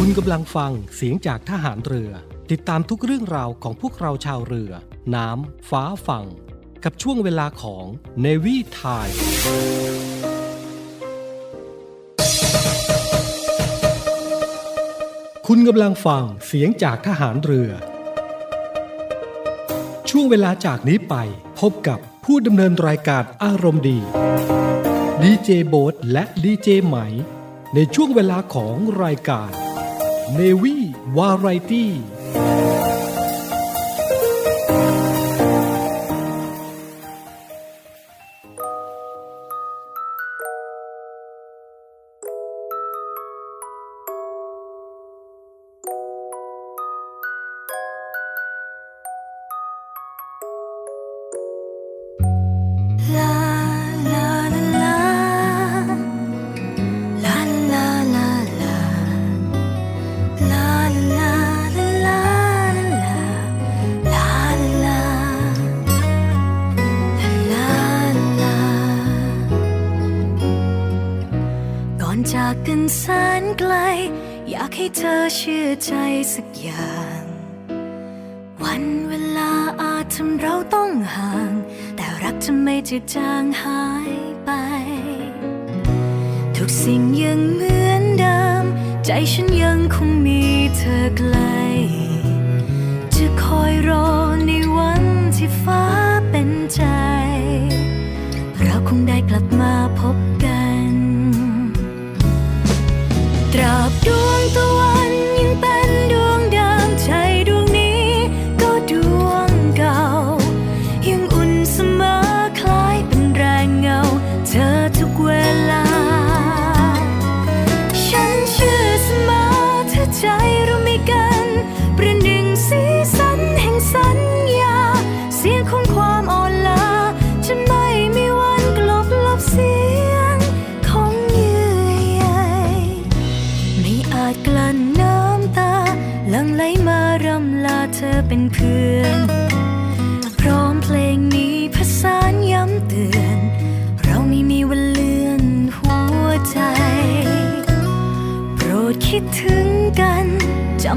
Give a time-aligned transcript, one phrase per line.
[0.00, 2.10] คุณกำลังฟังเสียงจากทหารเรือ
[2.50, 4.72] ติดตามทุกเรื่องราวของพวกเราชาวเรือ
[5.14, 6.26] น้ำ ฟ้าฝั่ง
[6.84, 7.84] กับช่วงเวลาของ
[8.20, 8.80] เนวีไท
[15.46, 17.70] คุณกำลังฟังเสียงจากทหารเรือ
[20.10, 21.14] ช่วงเวลาจากนี้ไป
[21.60, 23.98] พบกับผู้ดำเนินรายการอารมณ์ดี
[25.22, 26.96] ดีเจโบ๊ทและดีเจไหม
[27.74, 29.50] ในช่วงเวลาของรายการ
[30.32, 32.17] Navy Variety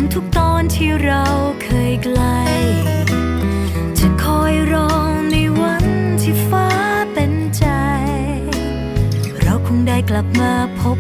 [0.03, 1.24] ำทุกตอนที่เรา
[1.63, 2.22] เคยไกล
[3.97, 4.91] จะคอยรอ
[5.31, 5.85] ในวัน
[6.22, 6.68] ที่ฟ้า
[7.13, 7.66] เป็นใจ
[9.41, 10.97] เราคงได้กลับมาพบ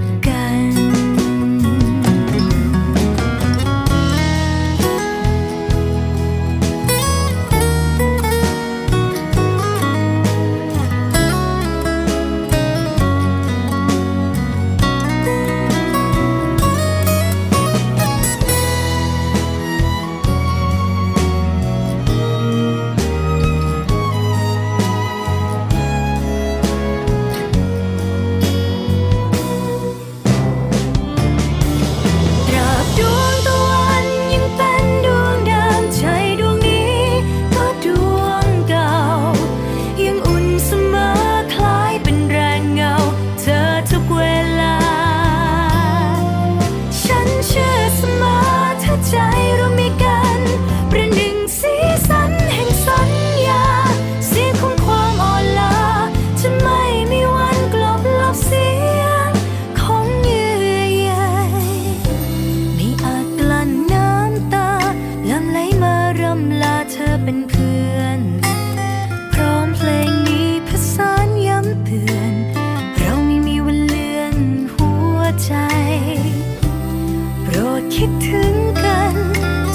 [78.03, 79.15] คิดถึงกัน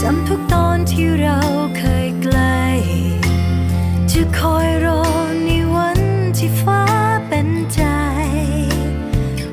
[0.00, 1.40] จำทุกตอนที่เรา
[1.78, 2.62] เคยใกล้
[4.10, 5.02] จะคอยรอ
[5.44, 6.00] ในวัน
[6.36, 6.82] ที่ฟ้า
[7.28, 7.82] เป็นใจ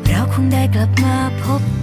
[0.08, 1.83] เราคงได้กลับมาพบ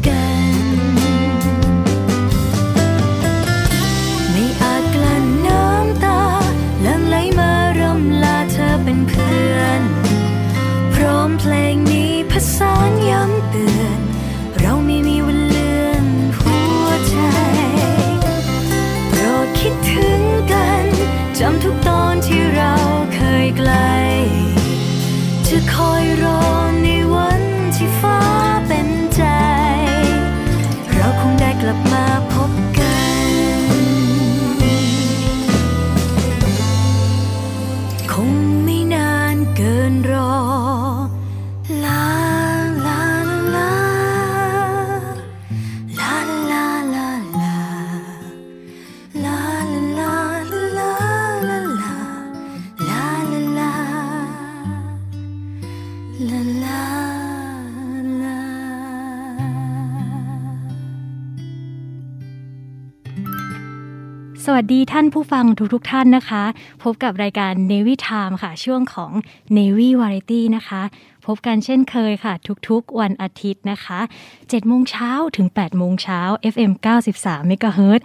[64.63, 66.45] วัสดีท่านผู้ฟังทุกๆทท่านนะคะ
[66.83, 69.13] พบกับรายการ Navy Time ค่ะ ช่วงของ
[69.57, 70.83] Navy Variety นะคะ
[71.27, 72.35] พบกันเช่นเคยค่ะ
[72.69, 74.01] ทุกๆ วันอาทิตย์นะคะ
[74.35, 76.21] 7โมงเช้าถึง8โมงเช้า
[76.55, 76.73] FM
[77.13, 78.01] 93 MHz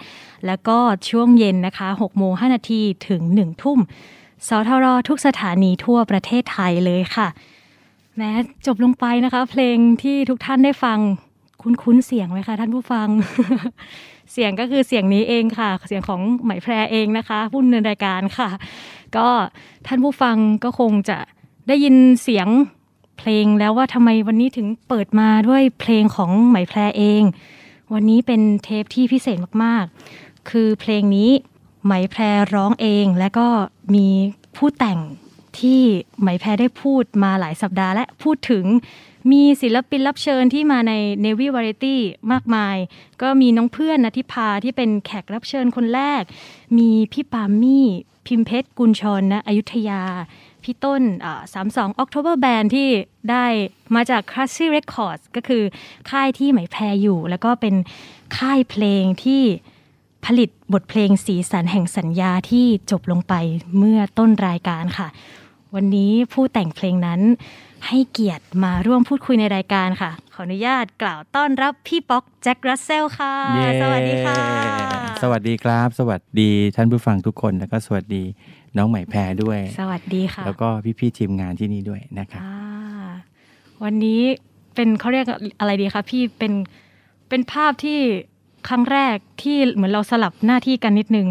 [0.46, 0.78] แล้วก็
[1.10, 3.80] ช่วงเย็นนะคะ6โมง5นาทีถึง 1 ทุ่ม
[4.48, 7.28] สทรทุกสถานีทั่วประเทศไทยเลยค่ะ
[8.18, 8.32] แม้
[8.66, 10.98] จบลงไปนะคะ เพลงที่ทุกท่านได้ฟัง
[11.62, 13.08] คุ้นๆเสียงไหมคะท่านผู้ฟัง
[14.32, 18.50] เสียงก็คือเสียงนี้เองค่ะ เสียงของไหมแพรเองนะคะ ผู้ดำเนินรายการค่ะ
[19.18, 19.28] ก็
[19.88, 21.18] ท่านผู้ฟังก็คงจะ
[21.68, 22.48] ได้ยินเสียง
[23.18, 27.22] เพลงแล้วว่าทำไมวันนี้ถึงเปิดมาด้วยเพลงของไหมแพรเอง
[27.94, 31.30] วันนี้เป็นเทปที่พิเศษมากๆ คือเพลงนี้
[31.86, 32.22] ไหมแพร
[32.54, 33.48] ร้องเองและก็
[33.96, 34.08] มี
[34.58, 35.00] ผู้แต่ง
[35.60, 35.82] ที่
[36.22, 38.66] ไหมแพรได้พูดมาหลายสัปดาห์และพูดถึง
[39.32, 40.94] มีศิลปินรับเชิญที่มาใน
[41.26, 41.98] Navy Variety
[42.32, 42.78] มากมาย
[43.22, 46.24] ก็มีน้องเพื่อนนทิพาที่เป็นแขกรับเชิญคนแรก
[46.78, 47.88] มีพี่ปามี่
[48.28, 50.04] พิมเพชรกุลชนนะอยุธยา
[50.64, 51.02] พี่ต้น
[51.54, 52.90] สามสอง October Band ที่
[53.32, 53.46] ได้
[53.96, 55.64] มาจาก c l a s s y Records ก็คือ
[56.10, 57.76] ค่ายที่ไหมแพรอยู่ แล้วก็เป็น
[58.38, 59.42] ค่ายเพลงที่
[60.26, 63.34] ผลิตบทเพลงสีสันแห่งสัญญาที่จบลงไป
[63.78, 65.08] เมื่อต้นรายการค่ะ
[65.76, 67.22] วันนี้ผู้แต่งเพลงนั้น
[67.88, 73.34] ให้เกียรติมาร่วมพูดคุยในรายการค่ะ ขออนุญาตกล่าวต้อนรับพี่ป๊อกแจ็ครัสเซลค่ะ
[73.82, 74.40] สวัสดีค่ะ
[75.22, 78.24] สวัสดีครับ สวัสดีท่านผู้ฟังทุกคนแล้วก็สวัสดี
[78.78, 80.68] น้องใหม่แพรด้วย สวัสดีค่ะ แล้วก็
[81.00, 82.42] พี่ๆทีมงานที่นี่ด้วยนะครับ
[83.84, 84.22] วันนี้
[84.76, 85.26] เป็นเขาเรียก
[85.60, 86.54] อะไรดีคะพี่เป็น
[87.30, 88.00] เป็นภาพที่
[88.68, 91.28] ครั้งแรกที่เหมือนเราสลับหน้าที่กันนิดนึง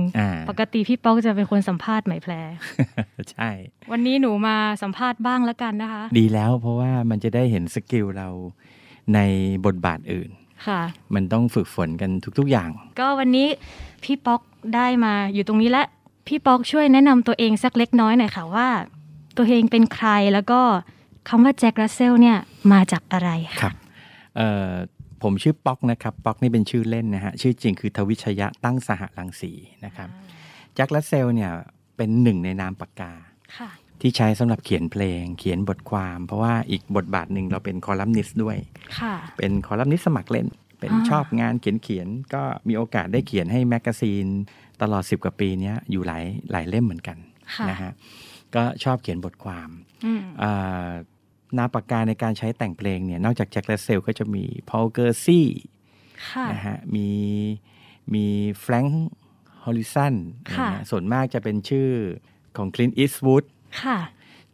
[0.51, 2.33] ปกติพี่ป๊อกจะเป็นคนสัมภาษณ์ไหมแพร
[3.33, 3.51] ใช่
[3.93, 8.29] วันนี้หนูมาสัมภาษณ์บ้างแล้วกันนะคะ ดีแล้วเพราะว่ามันจะได้เห็น skill เรา
[9.15, 9.21] ใน
[9.67, 10.31] บทบาทอื่น
[10.67, 10.81] ค่ะ
[11.15, 13.49] มันต้องฝึกฝนกันทุก ๆอย่าง ก็วันนี้
[14.05, 14.41] พี่ป๊อก
[14.75, 15.87] ได้มาอยู่ตรงนี้แล้ว
[16.27, 18.69] พี่ป๊อกช่วยแนะนำตัวเองสักเล็กน้อยหน่อยค่ะว่า
[19.37, 20.61] ตัวเองเป็นใครแล้วก็
[21.29, 22.39] คำว่าแจ็ครัสเซลเนี่ย
[22.73, 23.75] มาจากอะไรครับ
[25.25, 29.53] ผมชื่อป๊อกนะครับป๊อกนี่เป็นชื่อเล่นนะฮะชื่อจริงคือทวิชยะตั้งสหรังสี
[29.85, 30.09] นะครับ
[30.75, 31.53] แจ็ครัสเซลเนี่ย
[31.97, 33.13] เป็นหนึ่งในนามปากกา
[34.01, 38.57] ที่ใช้สำหรับเขียนเพลง เขียนบทความ เพราะว่าอีกบทบาทหนึ่งเราเป็นคอลัมนิสต์ด้วย
[39.39, 40.47] เป็นคอลัมนิสต์สมัครเล่น
[40.81, 44.27] เป็นชอบงานเขียนเขียนก็มีโอกาสได้เขียนให้ magazine
[44.83, 47.19] ตลอด 10 กว่าปีนี้อยู่หลายหลายเล่มเหมือนกัน
[47.71, 47.93] นะฮะ
[48.55, 49.69] ก็ชอบเขียนบทความ
[51.59, 55.47] นามปากกาในการใช้แต่งเพลงเนี่ยนอกจากแจ็ครัสเซลก็จะมีพอลเคอร์ซี่
[56.53, 57.09] นะฮะมี
[58.15, 58.27] มี
[58.61, 59.11] แฟรงค์
[59.65, 60.15] ฮอลลิสัน
[60.91, 61.91] ส่วนมากจะเป็นชื่อ
[62.57, 63.45] ของคลินอิสวูด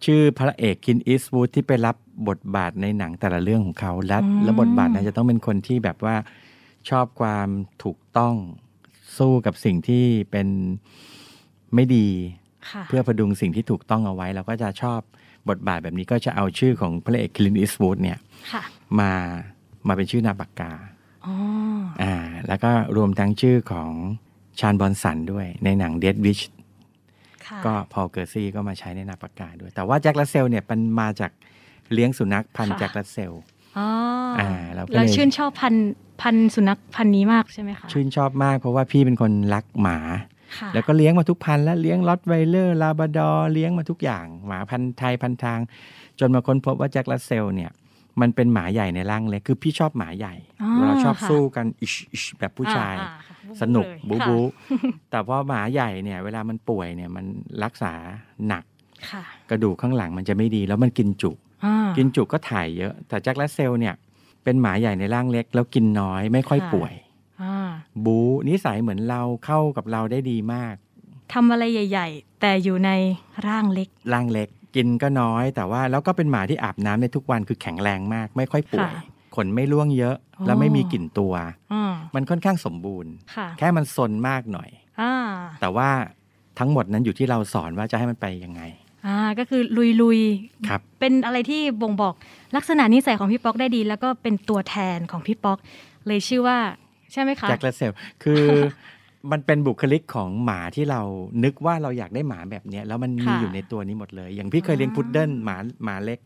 [0.05, 1.97] ชื่อพระเอกคลินอิสวูดที่ไปรับ
[2.29, 6.17] บทบาทในหนังแต่ละเรื่องของเขา และและบทบาทนั้นจะต้องเป็นคนที่แบบว่า
[6.91, 7.49] ชอบความ
[7.85, 8.35] ถูกต้อง
[9.19, 10.49] สู้กับสิ่งที่เป็น
[11.75, 12.08] ไม่ดี
[12.88, 15.00] เพื่อพดุงสิ่งที่ถูกต้องเอาไว้ เราก็จะชอบ
[15.48, 18.19] บทบาทแบบนี้ก็จะเอาชื่อของพระเอกคลินอิสวูดเนี่ย
[19.00, 19.10] มา
[19.87, 20.72] มาเป็นชื่อนามปากกา
[22.02, 22.14] อ่า
[22.48, 23.91] แล้วก็รวมทั้งชื่อของ
[24.60, 26.41] ชานบอนสันด้วยในหนัง Death Wish
[27.67, 31.31] ก็พอลเคอร์ซี่ก็มาใช้ในนามปากกาด้วย แต่ว่าแจ็ครัสเซลเนี่ยมันมาจาก
[31.93, 33.32] เลี้ยงสุนัขพันธุ์แจ็ครัสเซล
[34.38, 35.74] อ่าเราชื่นชอบพันธุ์
[36.22, 39.98] พันธุ์สุนัขพันธุ์นี้มากใช่ไหมคะ ชื่นชอบมากเพราะว่าพี่เป็นคนรักหมา
[40.74, 45.58] แล้วก็เลี้ยงมาทุกพันธุ์แล้วเลี้ยงร็อตไวเลอร์ลาบราดอร์เลี้ยงมาทุกอย่าง หมาพันธุ์ไทยพันธุ์ทาง
[46.20, 47.70] จนมาค้นพบว่าแจ็คลัสเซลเนี่ย
[48.20, 50.34] มันเป็นหมาใหญ่ในร่างเล็กคือพี่ชอบหมาใหญ่
[50.86, 51.86] เราชอบสู้กันอิ
[52.22, 52.94] ชแบบผู้ชาย
[53.62, 54.38] สนุกบูบู
[55.10, 57.24] แต่พอหมาใหญ่เนี่ย เวลามันป่วยเนี่ยมัน
[57.64, 57.92] รักษา
[58.48, 58.64] หนัก
[59.50, 61.32] กระดูกข้างหลังมันจะไม่ดีแล้วมันกินจุ
[61.96, 63.94] กินจุก็ถ่ายเยอะ แต่แจ็คลัสเซลเนี่ย
[64.44, 66.92] เป็นหมาใหญ่ในร่างเล็ก แล้วกินน้อยไม่ค่อยป่วย
[68.05, 68.19] บู
[68.49, 70.75] นิสัยเหมือนเราเข้ากับเราได้ดีมาก
[71.32, 72.91] ทำอะไรใหญ่ ๆ แต่อยู่ใน
[73.47, 78.93] ร่างเล็ก ร่างเล็กกินก็น้อย แต่ว่าแล้วก็เป็นหมาที่อาบน้ำในทุกวันคือแข็งแรงมาก ไม่ค่อยป่วย
[79.37, 80.17] ขนไม่ร่วงเยอะ
[80.47, 81.35] แล้วไม่มีกลิ่นตัว
[82.15, 83.13] มันค่อนข้างสมบูรณ์
[83.59, 84.70] แค่มันซนมากหน่อย
[85.01, 85.03] อ
[85.61, 85.89] แต่ว่า
[86.59, 88.63] ทั้งหมดนั้นอยู่ที่เราสอนว่าจะให้มันไปยังไง
[89.06, 90.20] อ่าก็คือลุยลุย
[90.69, 92.15] ครับเป็นอะไรที่บ่งบอก
[92.56, 95.59] ลักษณะนิสัยของพี่ป๊อกได้ดี แล้วก็เป็นตัวแทนของพี่ป๊อก
[96.06, 96.59] เลยชื่อว่า
[97.12, 98.44] ใช่ไหมคะแจ็คและเซลคือ
[99.32, 101.00] มันเป็นบุคลิกของหมาที่เรา
[101.44, 106.19] นึกว่าเราอยากได้หมาแบบนี้แล้วมันมีอยู่ในตัวนี้หมดเลย อย่างพี่เคยเลี้ยงพุดเดิ้ลหมาหมาเล็ก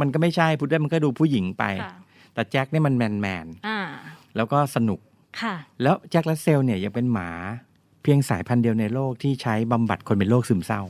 [0.00, 1.64] มันก็ไม่ใช่พุดเดิ้ลมันก็ดูผู้หญิงไป
[2.34, 3.46] แต่แจ็คนี่มันแมนแมน
[4.36, 5.00] แล้วก็สนุก
[5.82, 7.30] แล้วแจ็ครัสเซลเนี่ยยังเป็นหมา
[8.02, 10.82] เพียงสายพันธุ์เดียวในโลกที่ใช้บำบัดคนเป็นโรคซึมเศร้า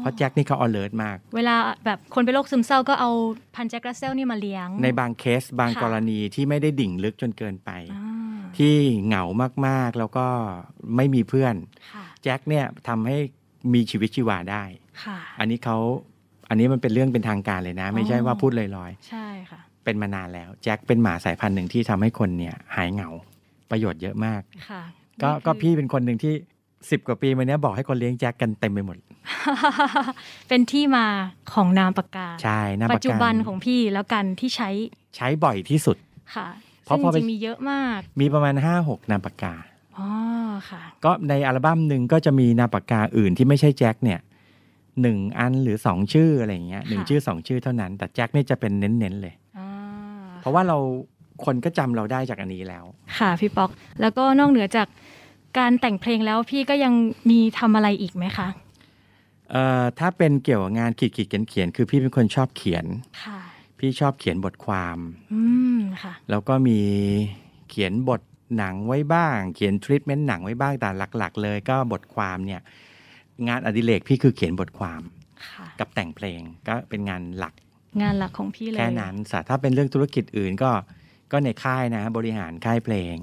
[0.00, 1.54] เพราะแจ็คนี่เขา alert มาก เวลา
[1.84, 3.10] แบบคนเป็นโรคซึมเศร้าก็เอา
[3.56, 7.70] พันแจ็ครัสเซลนี่มาเลี้ยง ในบางเคสบางกรณีที่ไม่ได้ดิ่งลึกจนเกินไป
[8.58, 8.74] ที่
[9.06, 9.24] เหงา
[9.66, 10.26] มากๆ แล้วก็
[10.96, 11.54] ไม่มีเพื่อน
[12.22, 13.16] แจ็คเนี่ยทำให้
[13.74, 14.62] มีชีวิตชีวาได้
[15.38, 15.78] อันนี้เขา
[16.48, 23.08] อันนี้มันเป็นเรื่องเป็นทางการเลยนะ ไม่ใช่ว่าพูดลอยๆ ใช่ค่ะ เป็นมานานแล้ว แจ็คเป็นหมาสายพันธุ์หนึ่งที่ทำให้คนเนี่ยหายเหงา
[23.70, 24.82] ประโยชน์เยอะมากค่ะ
[25.22, 26.34] ก็ก็พี่เป็นคนหนึ่งที่
[26.90, 28.96] สิบกว่าปีมาเนี้ยบอกให้คนเลี้ยงแจ็คกันเต็มไปหมด
[30.48, 31.06] เป็นที่มา
[31.52, 34.70] ของนามปากกา ใช่นามปากกาปัจจุบันของพี่แล้วกันที่ใช้
[35.16, 35.96] ใช้บ่อยที่สุด
[36.34, 36.48] ค่ะ
[36.90, 39.54] เพราะพอจริงมีเยอะมาก มีประมาณห้าหกนามปากกา
[39.98, 40.08] อ๋อ
[40.70, 44.20] ค่ะ ก็ในอัลบั้มหนึ่งก็จะมีนามปากกาอื่นที่ไม่ใช่แจ็คเนี่ย
[45.02, 49.34] หนึ่งอันหรือสองชื่ออะไรเงี้ยหนึ่งชื่อสองชื่อเท่านั้น แต่แจ็คนี่จะเป็นเน้นๆเลย
[50.40, 50.76] เพราะว่าเรา
[51.44, 52.84] คนก็จำเราได้จากอันนี้แล้ว
[53.18, 53.70] ค่ะพี่ป๊อก
[54.00, 54.88] แล้วก็นอกเหนือจาก
[55.58, 56.92] การแต่งเพลงแล้วพี่ก็ยัง
[57.30, 58.48] มีทำอะไรอีกไหมคะ
[59.50, 62.84] เอ่อถ้าเป็นเกี่ยวกับงานขีดขีดเขียนเขียนคือพี่เป็นคนชอบเขียน
[63.24, 63.40] ค่ะ
[63.80, 64.98] พี่ชอบเขียนบทความ
[65.32, 65.42] อื
[65.76, 66.80] มค่ะแล้วก็มี
[67.70, 68.20] เขียนบท
[68.58, 72.60] หนังไว้บ้าง เขียนทริปเมนต์หนังไว้บ้างแต่หลัก ๆ เลยก็บทความเนี่ย
[73.48, 75.02] งานอดิเรกพี่คือเขียนบทความ
[75.78, 77.54] กับแต่งเพลงก็เป็นงานหลัก
[78.02, 80.70] งานหลักของพี่เลยแค่นั้นสถ้าเป็นเรื่องธุรกิจอื่นก็
[81.32, 83.16] ก็ในค่ายนะบริหารค่ายเพลง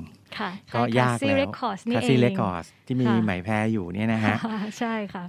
[0.74, 1.48] ก็ยากแล้ว
[1.96, 4.36] คาซีเรคคอร์สที่มีไหมแพรอยู่เนี่ยนะฮะ
[4.80, 5.26] ใช่ค่ะ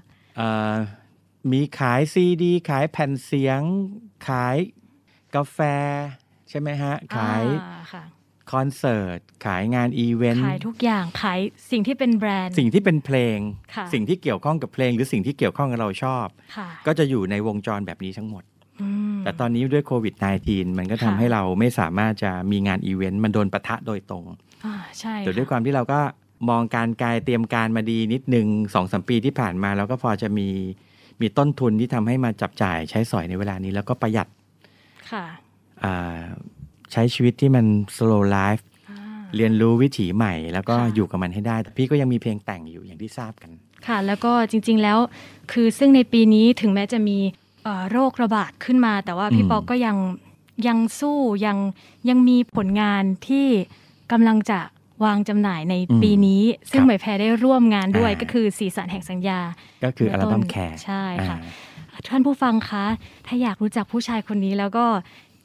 [1.52, 3.60] มีขายซีดี ขายแผ่นเสียง
[4.28, 4.56] ขาย
[5.36, 5.58] กาแฟ
[6.50, 7.44] ใช่ไหมฮะ ขาย
[8.52, 13.38] คอนเสิร์ต ขายงานอีเวนต์ ขายทุกอย่าง ขายสิ่งที่เป็นแบรนด์ สิ่งที่เป็นเพลง
[13.92, 16.26] สิ่งที่เกี่ยวข้องกับเพลง หรือสิ่งที่เกี่ยวข้องกับเราชอบ
[16.86, 18.44] ก็จะอยู่ในวงจรแบบนี้ทั้งหมด
[19.24, 20.14] แต่ตอนนี้ด้วยโควิด
[20.46, 24.24] -19 มันก็ทำให้เราไม่สามารถจะมีงานอีเวนต์ มันโดนปะทะโดยตรง
[24.98, 26.00] ใช่แต่ด้วยความที่เราก็
[26.50, 30.48] มองการกายเตรียมการมาดีนิดนึงสองสมปีที่ผ่านมาเราก็พอจะมี
[31.20, 34.37] มีต้นทุนที่ทำให้มาจับจ่ายใช้สอยในเวลานี้ แล้วก็ประหยัดค่ะ
[36.92, 38.62] ใช้ชีวิตที่มัน slow life
[39.36, 43.50] เรียนรู้วิถีใหม่ แล้วก็อยู่กับมันให้ได้ แต่พี่ก็ยังมีเพลงแต่งอยู่อย่างที่ทราบกัน
[43.86, 44.98] ค่ะ แล้วก็จริง ๆ แล้ว
[45.52, 47.18] คือซึ่งในปีนี้ถึงแม้จะมี
[47.90, 49.96] โรคระบาดขึ้นมา แต่ว่าพี่ปอกก็ยัง
[50.66, 51.58] ยังสู้ยัง
[52.08, 53.46] ยังมีผลงานที่
[54.12, 54.60] กำลังจะ
[55.04, 59.40] วางจำหน่ายในปีนี้ ซึ่งหมายแพรได้ร่วมงานด้วยก็คือสีสันแห่งสัญญา
[59.84, 61.36] ก็คืออัลบั้มแคร์ใช่ค่ะ
[62.06, 62.84] ท่านผู้ฟังคะ
[63.26, 64.86] ถ้าอยากรู้จักผู้ชายคนนี้แล้วก็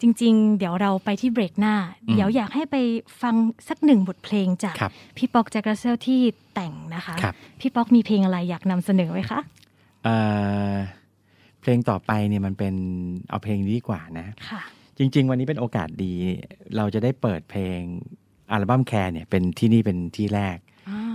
[0.02, 1.76] จริง ๆ เดี๋ยวเราไปที่เบรกหน้า
[2.14, 2.76] เดี๋ยวอยากให้ไป
[3.22, 3.36] ฟัง
[3.68, 4.76] สักหนึ่งบทเพลงจาก
[5.18, 6.22] พี่ป๊อกแจ็ครัสเซลที่
[6.54, 7.16] แต่งนะคะ
[7.60, 9.40] พี่ป๊อกมีเพลงอะไรอยากนำเสนอไหมคะ
[11.62, 12.76] เพลงต่อไปเนี่ยมันเป็น
[13.30, 14.62] เอาเพลงนี้ดีกว่านะค่ะ
[14.98, 16.14] จริง ๆ วันนี้เป็นโอกาสดี
[16.78, 17.80] เราจะได้เปิดเพลง
[18.52, 20.58] อัลบั้มแคร์เนี่ยเป็นที่นี่เป็นที่แรก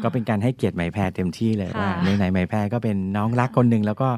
[0.02, 4.08] ก็เป็นการให้เกียรติไหมแพรเต็มที่เลยว่าในไหนไหมแพรก็เป็นน้องรักคนหนึ่งแล้วก็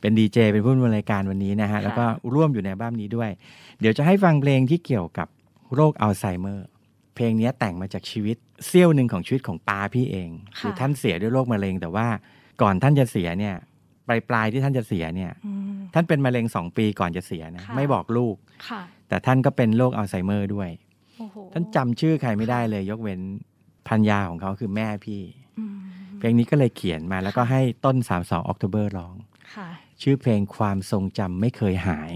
[0.00, 2.04] เป็นดีเจเป็นผู้ดำเนินรายการวันนี้นะฮะ แล้วก็
[2.34, 3.30] ร่วมอยู่ในอัลบั้มนี้ด้วย
[3.80, 5.28] เดี๋ยวจะให้ฟังเพลงที่เกี่ยวกับ
[5.74, 6.66] โรคอัลไซเมอร์
[7.14, 10.28] เพลงนี้แต่งมาจากชีวิตเสี้ยวหนึ่งของชีวิตของป้าพี่เอง
[10.58, 12.06] คือท่านเสียด้วยโรคมะเร็ง แต่ว่า
[12.62, 13.54] ก่อนท่านจะเสียเนี่ย
[14.08, 15.32] ปลายปลายที่ท่านจะเสียเนี่ย
[15.94, 18.36] ท่านเป็นมะเร็งสองปีก่อนจะเสียนะไม่บอกลูก
[19.08, 20.70] แต่ท่านก็เป็นโรคอัลไซเมอร์ด้วย
[21.52, 23.20] ท่านจำชื่อใครไม่ได้เลย ยกเว้น
[23.88, 25.20] ภรรยาของเขาคือแม่พี่
[26.18, 29.14] เพลงนี้ก็เลยเขียนมาแล้วก็ให้ต้นสามสอง October ร้อง
[30.02, 32.12] ชื่อเพลงความทรงจำไม่เคยหาย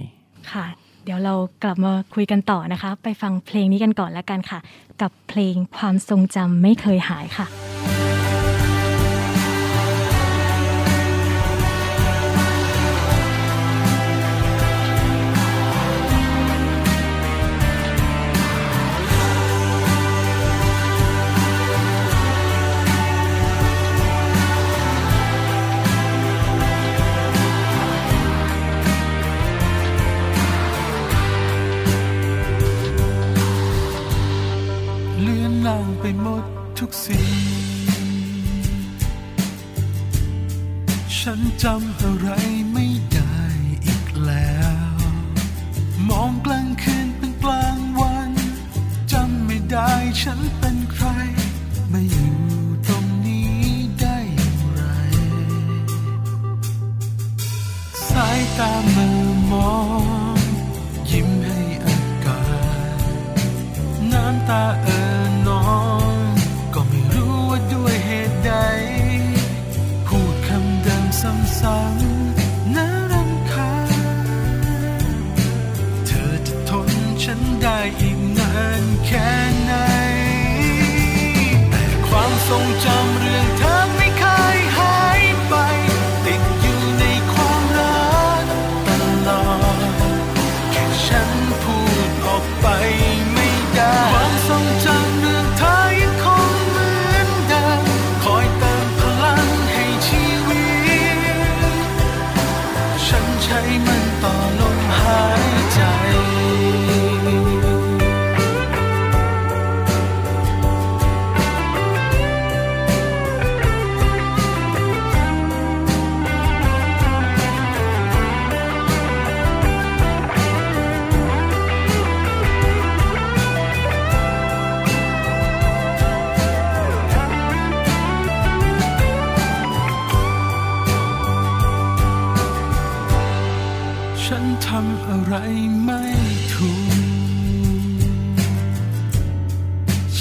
[0.53, 0.67] ค่ะ
[1.05, 4.59] เดี๋ยวเรากลับมาคุยกันต่อนะคะ ไปฟังเพลงนี้กันก่อนแล้วกันค่ะ
[5.03, 7.47] กับเพลงความทรงจำไม่เคยหายค่ะ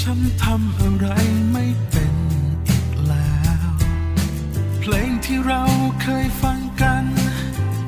[0.08, 1.06] ฉันทำอะไร
[1.52, 2.14] ไม่เป็น
[2.68, 3.72] อีกแล้ว
[4.80, 5.62] เพลงที่เรา
[6.02, 7.04] เคยฟังกัน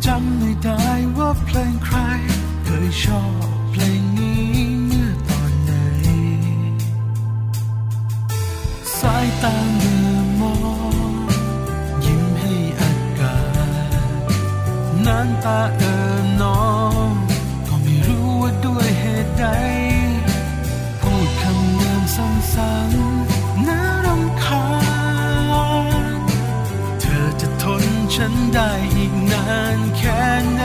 [0.06, 1.98] จำไม่ได้ว่าเพลงใคร
[2.64, 4.44] เคยชอบเพลงนี้
[4.86, 5.72] เมื่อตอนไหน
[9.00, 10.56] สายตาเมื่อมอ
[11.12, 11.14] ง
[12.04, 13.38] ยิ้มให้อากา
[14.28, 14.30] ศ
[15.06, 16.64] น้ำตาเอ่อน้อ
[17.06, 17.10] ง
[17.66, 30.55] ก็ไม่รู้ว่าด้วยเหตุใดา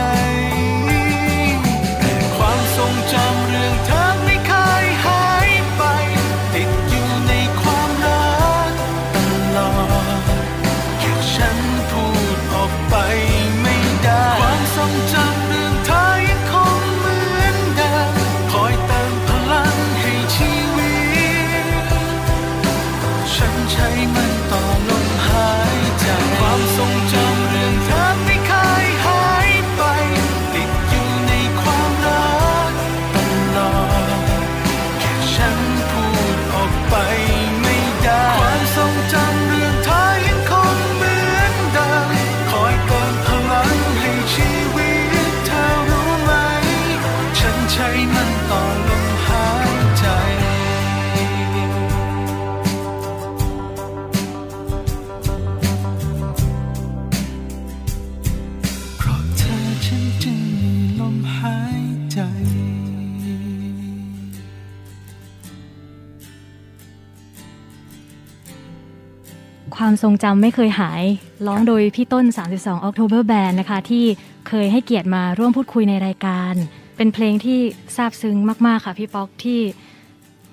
[69.92, 71.02] ความทรงจำไม่เคยหาย
[71.46, 72.24] ร้องโดยพี่ต้น
[72.56, 74.04] 32 October Band นะคะ ที่
[74.48, 76.54] เคยให้เกียรติมาร่วมพูดคุยในรายการ
[76.96, 77.58] เป็นเพลงที่
[77.96, 79.60] ซาบซึ้งมาก ๆ ค่ะพี่ป๊อกที่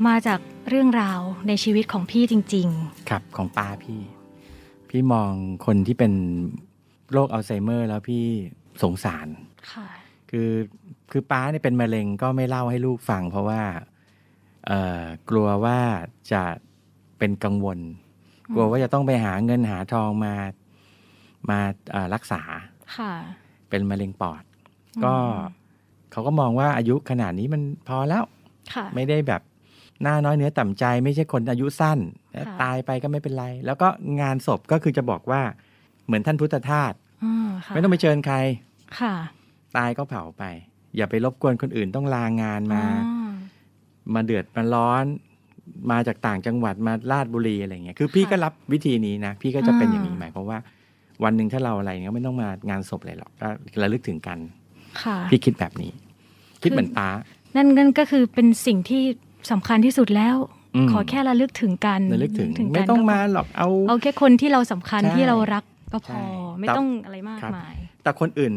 [0.07, 2.67] มาจากเรื่องราวในชีวิตของพี่จริง
[3.09, 4.01] ครับของป้าพี่
[4.89, 5.31] พี่มอง
[5.65, 6.13] คนที่เป็น
[7.11, 8.25] โรคอัลไซเมอร์ แล้วพี่
[8.83, 9.87] สงสารๆค่ะ
[10.29, 10.49] คือ
[11.11, 13.61] คือป้าเนี่ยเป็นมะเร็งก็ไม่เล่าให้ลูกฟัง เพราะว่า
[14.65, 15.79] เอ่อกลัวว่า
[16.31, 16.43] จะ
[17.17, 17.79] เป็นกังวล
[18.53, 20.33] กลัวว่าจะต้องไปหาเงินหาทองมา
[21.49, 21.59] มา
[21.91, 22.41] เอ่อรักษา
[22.97, 23.13] ค่ะ
[23.69, 24.43] เป็นมะเร็งปอด
[25.03, 25.15] ก็
[26.11, 28.23] เขาก็มองว่าอายุขนาดนี้มันพอแล้ว
[28.73, 29.41] ค่ะไม่ได้แบบ
[30.03, 31.99] หน้าน้อยเนื้อต่ำใจ ไม่ใช่คนอายุสั้น
[32.35, 33.87] ค่ะตายไปก็ไม่เป็นไร แล้วก็
[34.21, 35.41] งานศพก็คือจะบอกว่า
[36.05, 38.35] เหมือนท่านพุทธทาสอ่าค่ะไม่ต้องไปเชิญใคร
[38.99, 39.15] ค่ะ
[39.77, 40.43] ตายก็เผาไป
[40.95, 43.33] อย่าไปรบกวนคนอื่นต้องลางานมาอ่า
[44.13, 45.05] มาเดือดมาร้อน
[45.91, 50.59] มาจากต่างจังหวัดมาลาดบุรีอะไรเงี้ยคือพี่ค่ะก็รับวิธีนี้นะ พี่ก็จะเป็นอย่างนี้อ่าหมายความว่า
[51.23, 53.47] วันหนึ่งถ้าเราอะไรเงี้ยไม่ต้องมางานศพเลยหรอกก็
[53.81, 54.37] ระลึกถึงกัน
[55.01, 55.91] ค่ะพี่คิดแบบนี้
[56.63, 57.09] คิดเหมือนป้า
[57.55, 59.03] นั่นนั่นก็คือเป็นสิ่งที่
[59.51, 60.35] สำคัญที่สุดแล้ว
[60.75, 66.23] อืมขอแค่ระลึกถึงกันระลึกถึงกันไม่ต้องก็พมาหรอกเอาเอาแค่คนที่เราสำคัญใช่ที่เรารักก็พใช่อ
[66.59, 68.53] ไม่แต่ต้องอะไรมากครับมาย แต่คนอื่น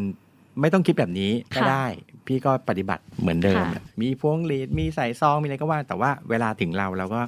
[0.61, 1.87] ไม่ต้องคิดแบบนี้ก็ค่ะได้
[2.27, 7.21] พี่ก็ปฏิบัติเหมือนเดิมค่ะมีพวงหลีดมีใส่ซองมีอะไรก็ว่า แต่ว่าเวลาถึงเราเราก็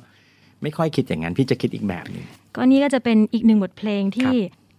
[0.63, 4.35] ไม่ค่อยคิดอย่างนั้น พี่จะคิดอีกแบบหนึงก็นี่ก็จะเป็นอีกหนึ่งบทเพลงที่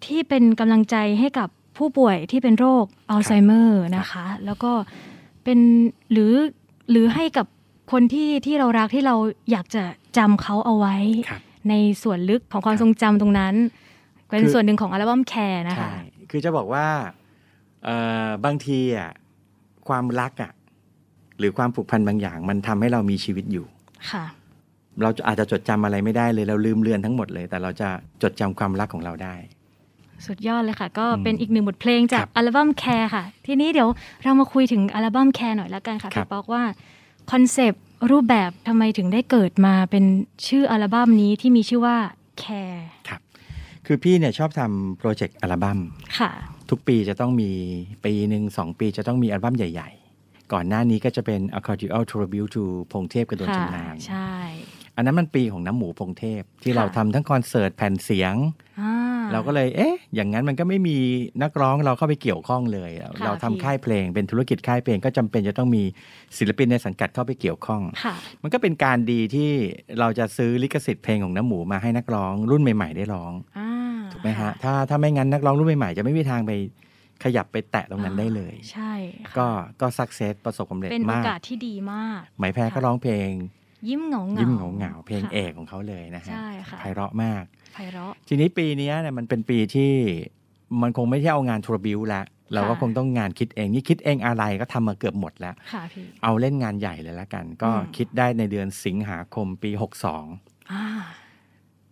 [0.06, 4.72] ที่เป็นกำลังใจให้กับผู้ป่วยที่เป็นโรคอัลไซเมอร์นะคะ แล้วก็
[5.44, 5.60] เป็น
[6.12, 6.34] หรือ
[6.92, 7.46] หรือให้กับ
[7.92, 9.16] คนที่ที่เรารักที่เรา
[9.52, 9.84] อยากจะ
[10.18, 10.96] จำเขาเอาไว้
[11.30, 11.74] ครับใน
[12.04, 13.56] ส่วนลึกของความทรงจำตรงนั้น
[14.30, 15.98] เป็นคือส่วนหนึ่งของอัลบั้ม Care นะคะใช่
[16.32, 16.86] คือจะบอกว่า
[17.86, 19.12] เอ่อบางทีอะ
[19.90, 20.52] ความรักอะ
[21.40, 23.66] หรือความผูกพันบางอย่าง มันทำให้เรามีชีวิตอยู่
[24.12, 24.26] ค่ะ
[25.02, 27.90] เราอาจจะจดจำอะไรไม่ได้เลยเราลืมเลือนทั้งหมดเลย แต่เราจะ
[28.24, 29.36] จดจำความรักของเราได้
[30.26, 33.90] สุดยอดเลยค่ะ ก็อืมเป็นอีกหนึ่งบทเพลงจากกับอัลบั้ม Care ค่ะ ทีนี้เดี๋ยว
[34.24, 36.64] เรามาคุยถึงอัลบั้ม Care หน่อยละกันค่ะครับพี่ป๊อกว่า
[37.32, 40.06] คอนเซปต์รูปแบบทำไมถึงได้เกิดมาเป็น
[40.48, 41.98] ชื่ออัลบั้มนี้ที่มีชื่อว่า
[42.40, 43.22] แคร์ครับ
[43.86, 45.80] คือพี่เนี่ยชอบทำโปรเจกต์อัลบั้ม
[46.20, 46.32] ค่ะ
[46.70, 47.52] ทุกปีจะต้องมี
[48.06, 49.90] ปีหนึ่งสองปีจะต้องมีอัลบั้มใหญ่
[50.22, 54.34] ๆ ก่อนหน้านี้ก็จะเป็น Accordial Tribute to พงเทพกระโดนค่ะชำนาญใช่
[54.96, 58.36] อันนั้นมันปีของน้าหมูพงษ์เทพที่ค่ะเราทำทั้งคอนเสิร์ตแผ่นเสียง
[58.82, 58.94] อ่า
[59.32, 60.98] เราก็เลยเอ๊ะ อย่างนั้นมันก็ไม่มี
[61.44, 65.84] นักร้องเราเข้าไปเกี่ยวข้องเลยค่ะเราทำพี่ค่ายเพลงเป็นธุรกิจค่ายเพลงก็จำเป็นจะต้องมี
[66.38, 69.52] ศิลปินในสังกัดเข้าไปเกี่ยวข้องค่ะมันก็เป็นการดีที่
[70.00, 73.70] เราจะซื้อลิขสิทธิ์เพลงของน้ำหมูมาให้นักร้องรุ่นใหม่ ๆ ได้ร้องอ่า
[74.14, 76.52] ถูกไหมฮะค่ถ้าถ้าไม่งั้นนักร้องรุ่นใหม่ๆจะไม่มีทางไป
[77.24, 78.94] ขยับไปแตะตรงนั้นได้เลย ใช่
[79.28, 79.48] ค่ะก็
[79.82, 83.32] ก็สักเซสประสบความสำเร็จเป็นโอมากกาสที่ดีมาก ไหมแพ้ก็ร้องเพลง
[83.90, 89.92] ยิ้มเหงาๆยิ้มเหงาเหงาๆเพลงค่ะเอกของเขาเลยนะฮะใช่ค่ะไพเราะมากไพเราะทีนี้ปีเนี้ยเนี่ยมันเป็นปีที่
[90.82, 100.84] มันคงไม่ใช่เอางานทรบิวละเราก็คงต้องงานคิดเองนี่คิดเองอะไรก็ทำมาเกือบหมดแล้วค่ะพี่เอาเล่นงานใหญ่เลยละกัน ก็คิดได้ในเดือนสิงหาคมปี 62อ่า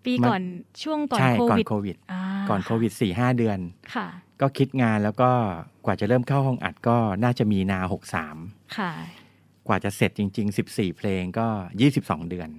[0.06, 0.42] ปีก่อน
[0.84, 3.60] ช่วงก่อนใช่โคก่อนวิดโควิดอ่าก่อนโควิด4ี่ห้าเดือน
[3.96, 4.08] ค่ะ
[4.42, 5.30] ก็คิดงานแล้วก็
[5.86, 7.80] กว่าจะเริ่มเข้าห้องอัดก็น่าจะมีนา
[8.30, 8.92] 63ค่ะ
[9.68, 11.48] กว่าจะเสร็จจริง ๆ 14 เพลงก็
[11.90, 12.50] 22เดือน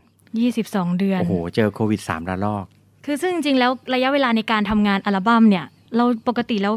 [0.40, 2.66] ยี่สิบสองเดือนโอ้โหเจอโควิด3ระลอก
[3.04, 6.74] คือซึ่งจริงๆแล้วระยะเวลาในการทำงานอัลบั้มเนี่ย เราปกติแล้ว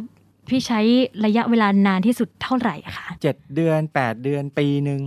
[0.50, 0.80] พี่ใช้
[1.26, 5.02] ระยะเวลานานที่สุดเท่าไหร่อะคะ7เดือน8เดือนปีหนึ่ง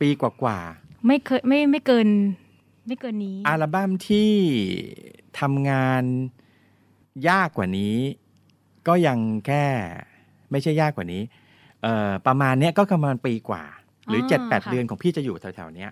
[0.00, 0.58] ปีกว่า
[1.06, 2.08] ไม่เคยไม่ไม่เกิน
[2.86, 4.30] ไม่เกินนี้ๆอัลบั้มที่
[5.40, 6.04] ทำงาน
[7.28, 7.96] ยากกว่านี้
[8.88, 9.64] ก็ยังแค่
[10.50, 11.22] ไม่ใช่ยากกว่านี้
[11.82, 13.64] เอ่อประมาณเนี้ยก็ประมาณปีกว่า
[14.08, 15.90] หรืออ๋อ7 8ค่ะเดือนของพี่จะอยู่แถวๆเนี้ย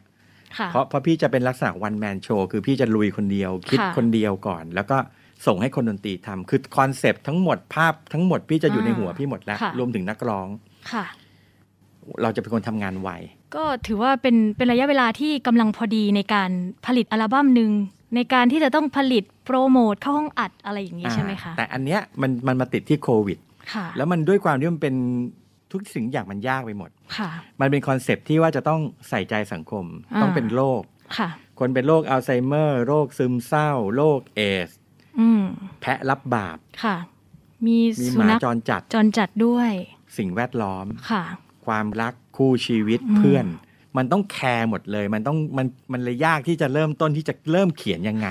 [0.58, 4.96] ค่ะเพราะเพราะพี่จะเป็นลักษณะ one man show คือพี่จะลุยคนเดียว คิดค่ะคนเดียวก่อน แล้วก็
[5.46, 10.48] ส่งให้คนดนตรีทำคือคอนเซปต์ทั้งหมดภาพทั้งหมดพี่จะอยู่ในหัวพี่หมดแล้วค่ะรวมถึงนักร้อง
[10.92, 11.04] ค่ะ
[12.22, 13.10] เราจะเป็นคนทำงานไว
[13.54, 16.50] ก็ถือว่าเป็นเป็นระยะเวลาที่กำลังพอดีในการ
[16.86, 17.70] ผลิตอัลบั้มหนึ่ง
[18.14, 23.38] ในการที่จะต้องผลิตโปรโมทเข้าห้องอัดอะไรอย่างนี้ใช่ไหมคะแต่อันเนี้ยมันมันมาติดที่โควิด
[23.74, 24.94] ค่ะแล้วมันด้วยความที่มันเป็น
[25.72, 29.84] ทุกสิ่งอย่างมันยากไปหมดค่ะมันเป็นคอนเซปต์ที่ว่าจะต้องใส่ใจสังคม
[30.14, 30.82] อ่าต้องเป็นโรค
[31.18, 34.70] ค่ะคนเป็นโรคอัลไซเมอร์โรคซึมเศร้าโรคเอดส์
[35.20, 35.42] อืม
[35.80, 36.96] แพะรับบาปค่ะ
[37.66, 39.70] มีมีสุนัขหมาจรจัดจรจัดด้วย
[40.18, 41.22] สิ่งแวดล้อมค่ะ
[41.66, 43.46] ความรัก คู่ชีวิตอืมเพื่อน
[43.98, 48.28] มันต้องแคร์หมดเลย มันต้องมันมันเลยยากที่จะเริ่มต้นที่จะเริ่มเขียนยังไง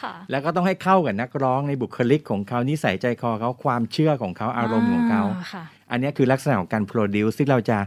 [0.00, 7.78] ค่ะแล้วก็ต้องให้เข้ากับนักร้องในบุคลิกของเขานิสัยใจคอเขาความเชื่อของเขาอารมณ์ของเขาค่ะอันเนี้ยคือลักษณะของการโปรดิวซ์ที่เราจะ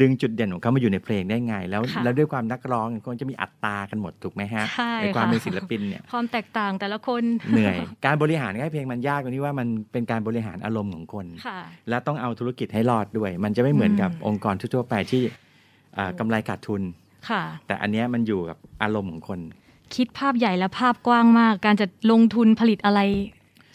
[0.00, 7.22] ดึงจุดเด่นของเขามาอยู่ในเพลงได้ไง แล้วค่ะแล้วด้วยความนักร้องคนจะมีอัตรากันหมดถูกไหมฮะใช่ความค่ะเป็นศิลปินเนี่ยความแตกต่างแต่ละคน
[7.52, 15.22] เหนื่อย การบริหารให้เพลงมันยากตรงที่ว่ามันเป็นการบริหารอารมณ์ของคนค่ะและต้องเอาธุรกิจให้รอดด้วย มันจะไม่เหมือนกับอืมองค์กรทั่วๆไปที่
[15.98, 16.82] อ่ากำไรขาดทุน
[17.30, 19.40] ค่ะแต่อันเนี้ยมันอยู่กับอารมณ์ของคน
[19.94, 23.00] คิดภาพใหญ่และภาพกว้างมาก การจะลงทุนผลิตอะไร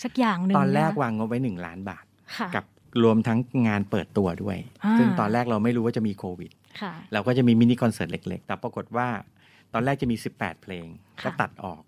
[0.03, 2.03] สักอย่างหนึ่งตอนแรกวางงบไว้หนึ่งล้านบาท
[2.37, 2.63] ค่ะกับ
[3.03, 6.51] รวมทั้งงานเปิดตัวด้วยอ่าซึ่งตอนแรกเราไม่รู้ว่าจะมีโควิด
[6.81, 9.07] ค่ะเราก็จะมีมินิคอนเสิร์ตเล็กๆ แต่ปรากฏว่า
[9.73, 10.87] ตอนแรกจะมี 18 เพลง
[11.21, 11.81] ค่ะก็ตัดออก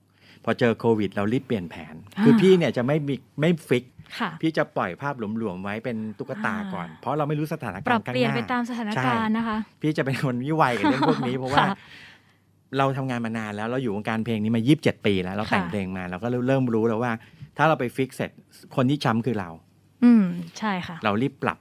[0.44, 3.86] พอเจอโควิด เรารีบเปลี่ยนแผนอ่าคือพี่เนี่ยจะไม่มีไม่ fix
[4.20, 11.76] ค่ะพี่จะปล่อยภาพหลวมๆไว้เป็นตุ๊กตาก่อนอ่าเพราะเราไม่รู้สถานการณ์ข้างหน้าปรับเปลี่ยนไปตามสถานการณ์นะคะ พี่จะเป็นคนวิไวกับเรื่องพวกนี้เพราะว่าค่ะ
[12.78, 17.12] เราทำงานมานานแล้วเราอยู่วงการเพลงนี้มา 27 ปีแล้วเราแต่งค่ะเพลงมาเราก็เริ่มรู้แล้วว่า
[17.58, 18.32] ถ้าเราไปฟิกเสร็จ
[18.76, 19.50] คนที่ช้ำคือเรา
[20.06, 20.24] อืม
[20.60, 21.60] ใช่ค่ะ เรารีบปรับ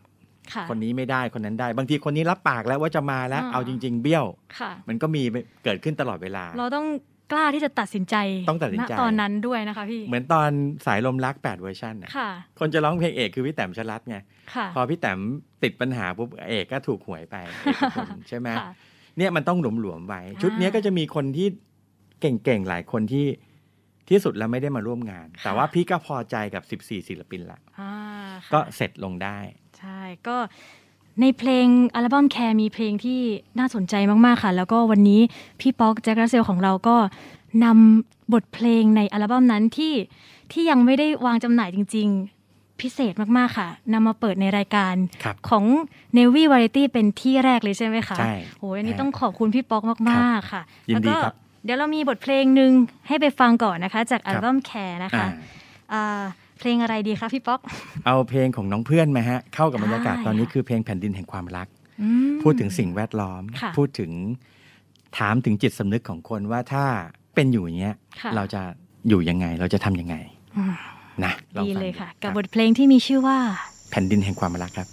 [0.54, 4.24] ค่ะคนนี้ไม่ได้คนนั้นได้ บางทีคนนี้รับปากแล้วว่าจะมาแล้วอ่าเอาจริง ๆ เบี้ยว
[4.58, 5.22] ค่ะมันก็มี
[5.64, 6.86] เกิดขึ้นตลอดเวลา เราต้อง
[7.32, 8.16] กล้าที่จะตัดสินใจ
[8.50, 10.50] ต้องตัดสินใจณตอนนั้นด้วยนะคะพี่ เหมือนตอน
[10.86, 14.16] สายลมรัก 8 เวอร์ชันน่ะค่ะ คนจะร้องเพลงเอกคือพี่แต้มชลัดไง
[14.54, 15.18] ค่ะพอพี่แต้ม
[15.62, 18.70] ติดปัญหาปุ๊บเอกก็ถูกหวยไปเอกพลใช่ไหมค่ะ
[19.18, 21.48] เนี่ยมันต้องหลวมๆไว้อ่าชุดเนี้ยก็จะมีคนที่
[22.20, 23.26] เก่งๆหลายคนที่
[24.10, 27.90] ที่สุดแล้วไม่ได้มาร่วมงาน แต่ว่าพี่ก็พอใจกับ 14 ศิลปินละอ่า
[28.44, 29.38] ค่ะ ก็เสร็จลงได้
[29.78, 30.36] ใช่ก็
[31.20, 33.20] ในเพลงอัลบั้มแคร์มีเพลงที่
[33.58, 33.94] น่าสนใจ
[34.26, 35.20] มากๆค่ะ แล้วก็วันนี้
[35.60, 36.96] พี่ป๊อกแจ็ครัสเซลของเราก็
[37.64, 39.94] นำบทเพลงในอัลบั้มนั้นที่
[40.52, 42.08] ที่ยังไม่ได้วางจำหน่ายจริง
[42.44, 45.64] ๆ พิเศษมากๆค่ะนำมาเปิดในรายการครับ ของ
[46.16, 52.72] Navy Variety เป็นที่แรกเลยใช่ไหมคะใช่โอ้ยอันนี้ฮะต้องขอบคุณพี่ป๊อกมากๆค่ะ ยินดีแล้วก็ครับ เดี๋ยวเรามีบทเพลงหนึ่ง
[53.08, 55.32] ให้ไปฟังก่อนนะคะ จากอัลบั้มแคร์นะคะ อ่า
[55.92, 56.24] อ่า
[56.58, 57.60] เพลงอะไรดีคะพี่ป๊อก
[58.06, 61.68] เอาเพลงของน้องเพื่อนมาฮะ เข้ากับบรรยากาศได้ตอนนี้คือเพลงแผ่นดินแห่งความรัก
[62.02, 64.10] อืมพูดถึงสิ่งแวดล้อมค่ะพูดถึง
[65.18, 66.84] ถามถึงจิตสำนึกของคนว่าถ้า
[67.34, 68.62] เป็นอยู่อย่างเงี้ยค่ะเราจะ
[69.08, 70.16] อยู่ยังไงเราจะทำยังไง
[70.56, 70.74] อืม
[71.24, 73.38] นะองดีฟังเลยค่ะ กับรับทเพลงที่มีชื่อว่า
[73.90, 74.88] แผ่นดินแห่งความรักครับ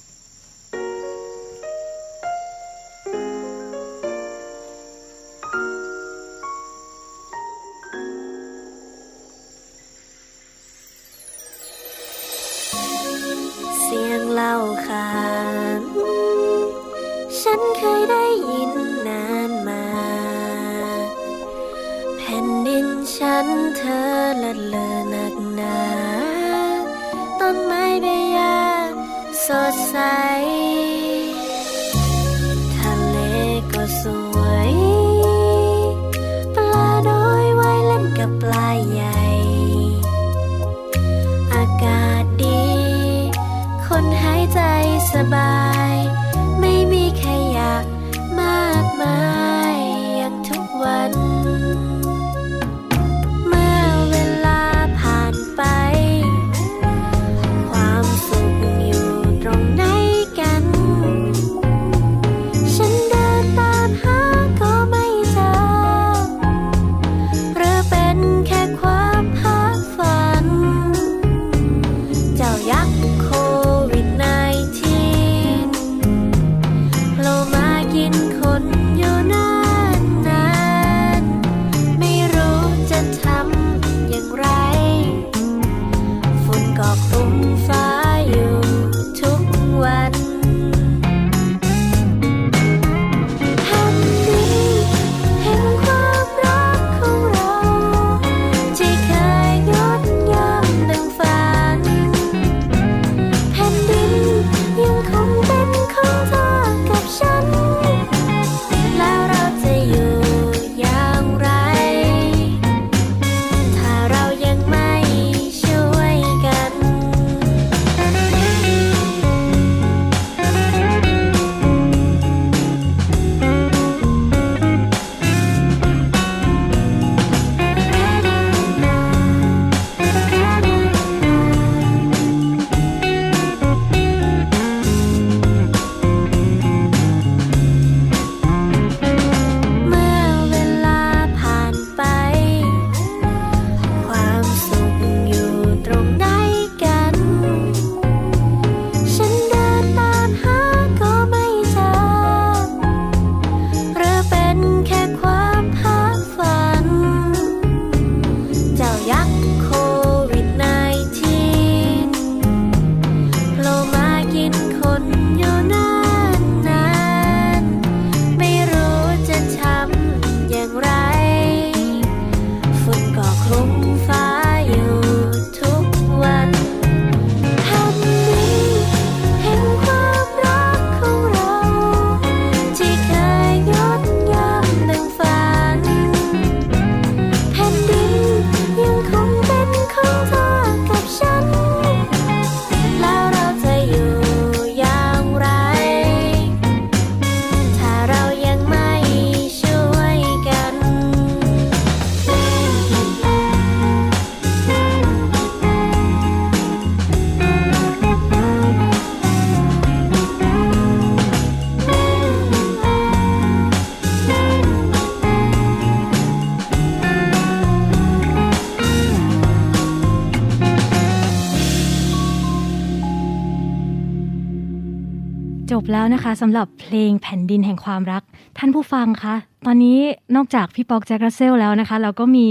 [226.14, 228.24] นะคะสำหรับเพลงแผ่นดินแห่งความรัก
[228.58, 230.00] ท่านผู้ฟังคะตอนนี้
[230.36, 232.48] นอกจากพี่ปอกแจ็ครัสเซลแล้วนะคะ เราก็มี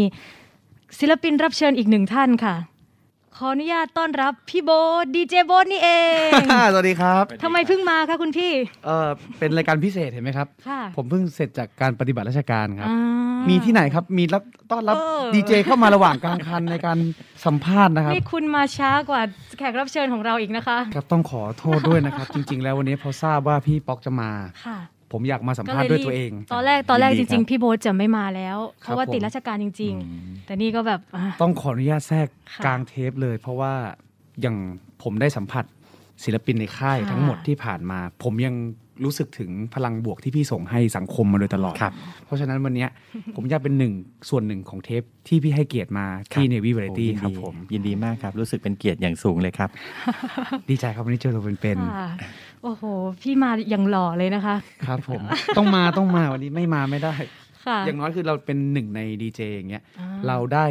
[0.98, 2.54] ศิลปินรับเชิญอีกหนึ่งท่านค่ะ
[3.46, 4.70] ออนุญาตต้อนรับพี่โบ
[5.14, 5.90] ดีเจโบนี่เอ
[6.28, 6.30] ง
[6.72, 8.52] สวัสดีครับทำไมเพิ่งมาคะคุณพี่
[8.86, 16.98] เออเป็นรายการพิเศษเห็นไหมครับค่ะผมเพิ่งเสร็จจากการปฏิบัติราชการครับอ่ามีที่ไหนครับมีรับต้อนรับเออดีเจเข้ามาระหว่างกลางคันในการ
[17.44, 19.22] สัมภาษณ์นะครับนี่คุณมาช้ากว่า
[19.58, 24.30] แขกรับเชิญของเราอีกนะคะ ครับต้องขอโทษด้วยนะครับ จริง ๆ แล้ววันนี้พอทราบว่าพี่ป๊อกจะมา
[24.66, 24.78] ค่ะ
[25.12, 33.72] ผมอยากมาสัมภาษณ์ด้วยตัวเอง ตอนแรกตอนแรกยิจนดีครับริง ๆ พี่โบทจะไม่มาแล้วเพครับราะว่าติดผมราชการจริง ๆ แต่นี่ก็แบบอะต้องขออนุญาตแทรกค่ะกลางเทปเลย เพราะว่า
[34.40, 34.56] อย่าง
[35.02, 35.64] ผมได้สัมผัส
[36.24, 38.54] ศิลปินในค่ายค่ะทั้งหมดที่ผ่านมา ผมยัง
[39.04, 41.92] รู้สึกถึงพลังบวกที่พี่ส่งให้สังคมมาโดยตลอดครับ
[42.26, 42.90] เพราะฉะนั้นวันเนี้ย
[43.36, 43.92] ผมอยากเป็นหนึ่ง
[44.30, 49.70] ส่วนหนึ่งของเทปที่พี่ให้เกียรติมาที่ Navy โอ้ Variety ยินครับดีผม ยินดีมากครับ รู้สึกเป็นเกียรติอย่างสูงเลยครับ
[50.70, 52.08] ดีใจครับวันนี้เจอเราเป็นค่ะ
[52.62, 52.82] โอ้โห
[53.22, 55.22] พี่มาอย่างหล่อเลยนะคะๆครับผม
[55.56, 57.14] ต้องมาต้องมาวันนี้ไม่มาไม่ได้
[57.66, 60.66] ค่ะอย่างน้อยคือเราเป็นหนึ่งในดีเจอย่างเงี้ยอ่าเราได้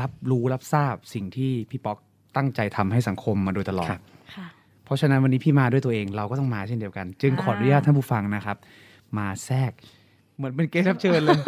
[0.00, 1.98] รับรู้รับทราบสิ่งที่พี่ป๊อก
[2.36, 4.13] ตั้งใจทำให้สังคมมาโดยตลอดครับค่ะ
[4.84, 8.56] เพราะฉะนั้นวันนี้พี่มาด้วยตัวเองเราก็ต้องมาเช่นเดียวกัน จึงอ่าขออนุญาตท่านผู้ฟังนะครับ
[9.18, 9.72] มาแทรก
[10.36, 11.40] เหมือนเป็นเกสรับเชิญเลย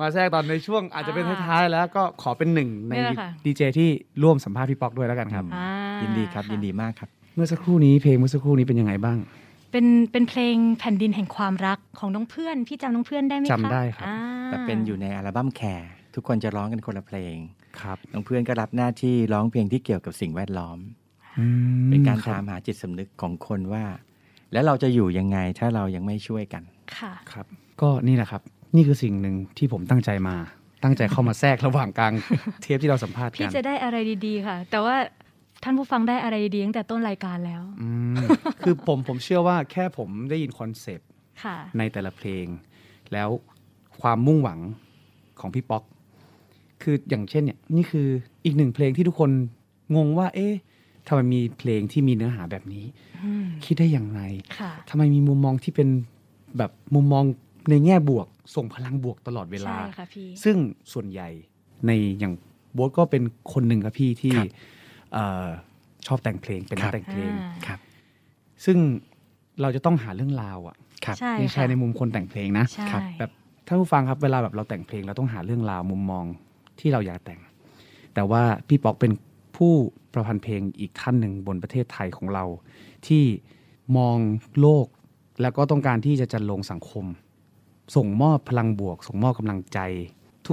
[0.00, 3.88] มาแทรกตอนในช่วงอาจจะเป็นท้ายๆแล้วก็ขอเป็นหนึ่งในนี่แหละค่ะดีเจที่
[4.22, 5.68] ร่วมสัมภาษณ์พี่ป๊อกด้วยแล้วกันครับอ่า
[6.02, 9.18] ยินดีครับะยินดีมากครับ เมื่อสักครู่นี้เพลงเมื่อสักครู่นี้เป็นยังไงบ้าง
[9.72, 17.36] เป็นเป็นเพลงแผ่นดินแห่งความรักของน้องเพื่อน พี่จำน้องเพื่อนได้ไหมคะจำได้ครับอ่าแต่เป็นอยู่ในอัลบั้มแคร์ทุกคนจะร้องกันคนละเพลง
[17.80, 21.07] ครับน้องเพื่อนก็รับหน้าที่ร้องเพลงที่เกี่ยวกับสิ่งแวดล้อมอืม
[21.90, 23.84] เป็นการคบตามหาจิตสำนึกของคนว่า
[24.52, 26.62] แล้วเราจะอยู่ยังไงถ้าเรายังไม่ช่วยกัน
[26.98, 27.46] ค่ะครับ
[27.80, 28.42] ก็นี่แหละครับ
[28.76, 30.36] นี่คือสิ่งหนึ่งที่ผมตั้งใจมา
[30.84, 32.12] ตั้งใจเข้ามาแทรกระหว่างกลาง
[32.62, 33.96] เทปที่เราสัมภาษณ์พี่กันจะได้อะไร
[34.26, 34.96] ดีๆค่ะ แต่ว่า
[35.62, 38.16] ท่านผู้ฟังได้อะไรดีๆตั้งแต่ต้นรายการแล้วอืม
[38.62, 41.08] คือผมผมเชื่อว่าแค่ผมได้ยินคอนเซปต์
[41.42, 42.46] ค่ะในแต่ละเพลง
[43.12, 43.28] แล้ว
[44.00, 44.60] ความมุ่งหวัง
[45.40, 45.82] ของพี่ป๊อก
[46.82, 48.08] คืออย่างเช่นเนี่ยนี่คือ
[48.44, 49.30] อีกหนึ่งเพลงที่ทุกคน
[49.96, 50.54] งงว่า เอ๊ะ
[51.08, 52.84] ทำไมมีเพลงที่มีเนื้อหาแบบนี้
[53.24, 54.20] อืมคิดได้อย่างไร
[54.58, 55.88] ค่ะทำไมมีมุมมองที่เป็น
[56.58, 57.24] แบบมุมมอง
[57.70, 60.56] ในแง่บวก ส่งพลังบวกตลอดเวลาใช่ค่ะพี่ซึ่ง
[60.92, 61.28] ส่วนใหญ่
[61.86, 62.32] ในอย่าง
[62.72, 64.48] โบ๊ทก็เป็นคนหนึ่งครับพี่ที่ครับ
[65.12, 65.46] เออ
[66.06, 67.78] ชอบแต่งเพลงเป็นนัครักบแต่งเพลงอ่าครับ
[68.64, 68.78] ซึ่ง
[69.60, 73.30] เราจะต้องหาเรื่องราวอะครับใช่นี่ใช่ค่ะในมุมคนแต่งเพลงนะใช่ครับแบบ
[73.66, 76.24] ท่านผู้ฟังครับเวลาแบบเราแต่งเพลงเราต้องหาเรื่องราวมุมมอง
[76.80, 77.40] ที่เราอยากแต่ง
[78.14, 79.12] แต่ว่าพี่ป๊อกเป็น
[79.58, 79.74] ผู้
[80.12, 82.44] ประพันธ์เพลงอีกท่านหนึ่งบนประเทศไทยของเรา
[83.06, 83.24] ที่
[83.96, 84.18] มอง
[84.60, 84.86] โลก
[85.42, 87.04] แล้วก็ต้องการที่จะจัดลงสังคม
[87.96, 89.78] ส่งมอบพลังบวก ส่งมอบกำลังใจ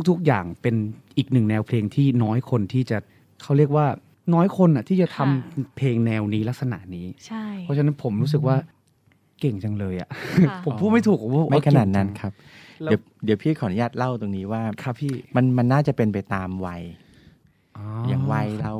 [0.09, 0.75] ทุกๆอย่างเป็น
[1.17, 2.97] อีกหนึ่งแนวเพลงที่น้อยคนที่จะ
[3.41, 3.85] เขาเรียกว่า
[4.33, 8.57] น้อยคนอะที่จะทำเพลงแนวนี้ลักษณะนี้ใช่เพราะฉะนั้นผมรู้สึกว่า
[9.39, 10.09] เก่งจังเลยอะ
[10.49, 12.33] ค่ะผมพูดไม่ถูกผมว่าไม่ขนาดนั้นเก่งจังครับ
[12.83, 16.81] แล้วเดี๋ยวเดี๋ยวพี่ขออนุญาตเล่าตรงนี้ว่าครับพี่มันมันน่าจะเป็นไปตามวัย
[18.07, 18.73] อย่างวัยเรา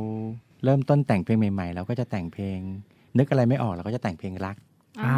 [0.63, 2.59] เริ่มต้นแต่งเพลงใหม่ๆ เราก็จะแต่งเพลง
[3.17, 4.57] นึกอะไรไม่ออกเราก็จะแต่งเพลงรัก
[5.05, 5.17] อ่า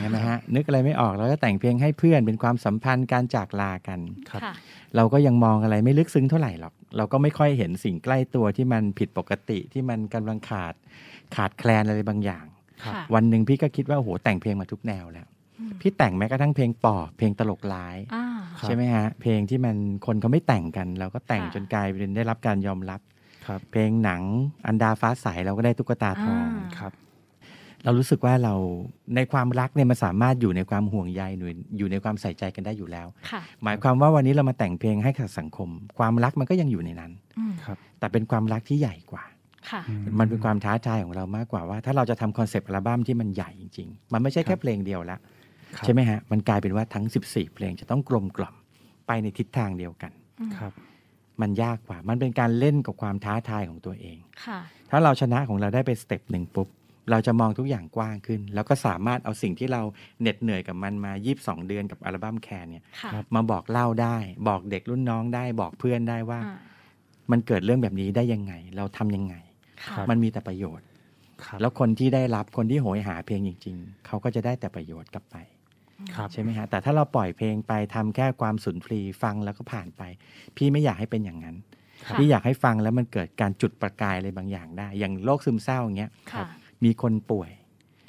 [0.00, 4.54] ใช่ไหมฮะนึกอะไรไม่ออกเราก็แต่งเพลงให้เพื่อนเป็นความสัมพันธ์การจากลากันครับค่ะ
[4.96, 10.74] เราก็ยังมองอะไรไม่ลึกซึ้งเท่าไหร่หรอก เราก็ไม่ค่อยเห็นสิ่งใกล้ตัวที่มันผิดปกติที่มันกำลังขาด
[11.36, 12.44] ขาดแคลนอะไรบางอย่าง
[12.84, 15.26] ครับค่ะวันหนึ่งพี่ก็คิดว่าโอ้โหแต่งเพลงมาทุกแนวแล้ว
[15.60, 18.24] อืมพี่แต่งแม้กระทั่งเพลงปอบเพลงตลกร้ายอ่า
[18.58, 23.00] ครับใช่ไหมฮะเพลงที่มันคนเขาไม่แต่งกัน เราก็แต่งค่ะจนกลายเป็นได้รับการยอมรับ
[23.46, 24.22] ครับเพลงหนัง
[24.66, 26.92] อันดาฟ้าใสเราก็ได้ตุ๊กตาทองอ่า ครับ
[27.84, 28.54] เรารู้สึกว่าเรา
[29.14, 39.24] ในความรักเนี่ยมันสามารถอยู่ในความห่วงใยหรืออยู่ในความใส่ใจกันได้อยู่แล้ว ค่ะหมายความว่าวันนี้เรามาแต่งเพลงให้กับสังคม ความรักมันก็ยังอยู่ในนั้น อืมครับแต่เป็นความรักที่ใหญ่กว่า
[39.70, 39.82] ค่ะ
[40.18, 45.18] มันเป็นความท้าทายของเรามากกว่าว่า ถ้าเราจะทำคอนเซปต์อัลบั้มที่มันใหญ่จริงๆ มันไม่ใช่แค่เพลงเดียวแล้ว
[45.76, 48.54] ครับใช่ไหมฮะมันกลายเป็นว่าทั้ง 14 เพลงจะต้องกลมกล่อม
[49.06, 50.12] ไปในทิศทางเดียวกัน
[50.58, 50.72] ครับ
[51.40, 56.68] มันยากกว่า มันเป็นการเล่นกับความท้าทายของตัวเองค่ะถ้าเราชนะของเราได้ไปสเต็ปหนึ่งปุ๊บ
[57.10, 59.82] เราจะมองทุกอย่างกว้างขึ้น แล้วก็สามารถเอาสิ่งที่เรา
[60.20, 64.16] เหน็ดเหนื่อยกับมันมา 22 เดือนกับอัลบั้มแคร์เนี่ยค่ะครับมาบอกเล่าได้
[64.48, 66.56] บอกเด็กรุ่นน้องได้บอกเพื่อนได้ว่าอ่า
[67.30, 69.34] มันเกิดเรื่องแบบนี้ได้ยังไง เราทำยังไง
[69.84, 70.86] ค่ะมันมีแต่ประโยชน์
[71.44, 75.53] ครับแล้วคนที่ได้รับคนที่โหยหาเพลงจริง ๆ เขาก็จะได้แต่ประโยชน์กลับไปครับ
[76.32, 80.02] ใช่ไหมฮะแต่ถ้าเราปล่อยเพลงไปทำแค่ความสุนทรีย์ฟังแล้วก็ผ่านไป
[80.56, 81.56] พี่ไม่อยากให้เป็นอย่างนั้น
[82.06, 86.46] ค่ะพี่อยากให้ฟังแล้วมันเกิดการจุดประกายอะไรบางอย่างได้ อย่างโรคซึมเศร้าอย่างเงี้ยค่ะ
[86.84, 87.50] มีคนป่วย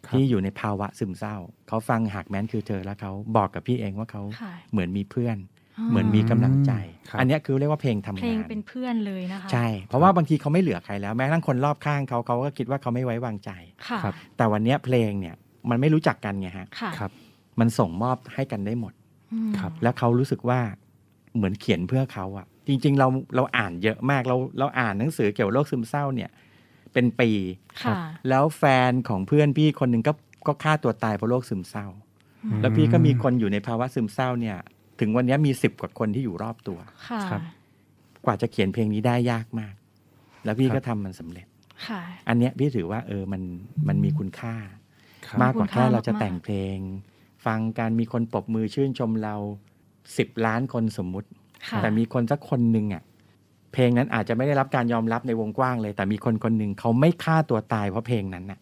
[0.06, 1.36] ครับที่อยู่ในภาวะซึมเศร้า
[1.68, 5.38] เขาฟังหากแม้นคือเธอแล้วเขาบอกกับพี่เองว่าเขาค่ะเหมือนมีเพื่อน
[5.78, 6.72] อ๋อเหมือนมีกำลังใจ
[7.10, 13.52] ครับอันเนี้ยคือเรียกว่าเพลงทำเพลงงานเป็นเพื่อนเลยนะคะใช่ เพราะว่าบางทีเขาไม่เหลือใครแล้วแม้กระทั่งคนรอบข้างเขาเขาก็คิดว่าเขาไม่ไว้วางใจ
[13.88, 15.36] ค่ะครับแต่วันเนี้ยเพลงเนี่ย
[15.70, 17.12] มันไม่รู้จักกันไงฮะค่ะครับ
[17.60, 18.94] มันส่งมอบให้กันได้หมด
[19.34, 20.60] อืมครับ แล้วเขารู้สึกว่า
[21.36, 26.30] เหมือนเขียนเพื่อเขาอะจริง ๆ เราเราอ่านเยอะมากเราเราอ่านหนังสือเกี่ยวกับโรคซึมเศร้าเนี่ย
[26.94, 27.30] เป็นปี
[27.84, 27.96] ค่ะ
[28.30, 30.14] แล้วแฟนของเพื่อนพี่คนหนึ่งก็
[30.48, 31.88] ก็ฆ่าตัวตายเพราะโรคซึมเศร้า
[32.62, 34.58] แล้วพี่ก็มีคนอยู่ในภาวะซึมเศร้าเนี่ย
[35.00, 37.42] ถึงวันนี้มีสิบกว่าคนที่อยู่รอบตัวค่ะครับ
[38.26, 39.74] กว่าจะเขียนเพลงนี้ได้ยากมาก
[40.46, 41.48] แล้วพี่ครับก็ทำมันสำเร็จ
[41.88, 43.42] ค่ะอันเนี้ยพี่ถือว่าเออมัน
[43.88, 44.56] มันมีคุณค่า
[45.28, 46.78] ครับมากกว่าคุณค่าแค่เราจะมากๆแต่งเพลง
[47.46, 49.36] ฟังการมีคนปรบมือชื่นชมเรา
[50.18, 51.30] สิบล้านคนสมมุติ
[51.70, 53.04] ค่ะแต่มีคนสักคนหนึ่งอะ
[53.74, 58.60] เพลงนั้นอาจจะไม่ได้รับการยอมรับในวงกว้างเลย แต่มีคนคนหนึ่งเขาไม่ฆ่าตัวตายเพราะเพลงนั้นน่ะ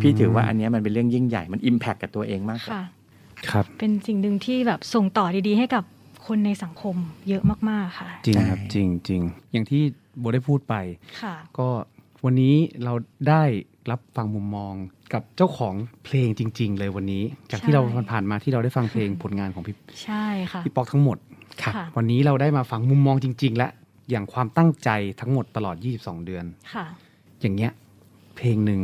[0.00, 2.84] พี่ถือว่าอันเนี้ยมันเป็นเรื่องยิ่งใหญ่มันอิมแพคกับตัวเองมากกว่าค่ะ
[3.50, 5.84] ครับ เป็นสิ่งหนึ่งที่แบบส่งต่อดีๆ ให้กับ
[6.26, 6.96] คนในสังคม
[7.28, 9.20] เยอะมากๆค่ะ จริงครับใช่จริงจริง
[9.52, 9.82] อย่างที่
[10.18, 10.74] โบได้พูดไป
[11.22, 11.68] ค่ะก็
[12.24, 12.54] วันนี้
[12.84, 12.92] เรา
[13.28, 13.42] ได้
[13.90, 14.74] รับฟังมุมมอง
[15.12, 21.18] กับเจ้าของเพลงจริง ๆ เลยวันนี้ จากที่ใช่เราผ่านๆมาที่เราได้ฟังเพลงผลงานของพี่ใช่ค่ะพี่ป๊อกทั้งหมด
[21.62, 23.68] ค่ะวันนี้เราได้มาฟังมุมมองจริง ๆ และ
[24.10, 24.90] อย่างความตั้งใจ
[25.20, 26.44] ทั้งหมดตลอด 22 เดือน
[26.74, 26.86] ค่ะ
[27.40, 27.72] อย่างเงี้ย
[28.36, 28.80] เพลงหนึ่ง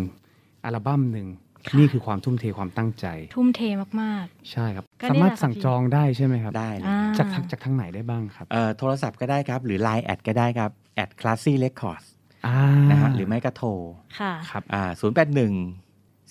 [0.64, 1.28] อัลบั้มหนึ่ง
[1.68, 3.60] ค่ะนี่คือความทุ่มเทความตั้งใจ ทุ่มเท
[4.02, 12.06] มากใช่ครับก็สานี่มารถแหละค่ะสั่งพี่จองได้ใช่ไหมครับ ได้เลยอ่าจากทางจากทางไหนได้บ้างครับเอ่อโทรศัพท์ก็ได้ครับ หรือ Line แอดก็ได้ครับแอด Classy Records
[12.46, 12.56] อ่า
[12.90, 15.52] นะฮะหรือไม่ก็โทรๆค่ะครับอ่าศูนย์แปดหนึ่ง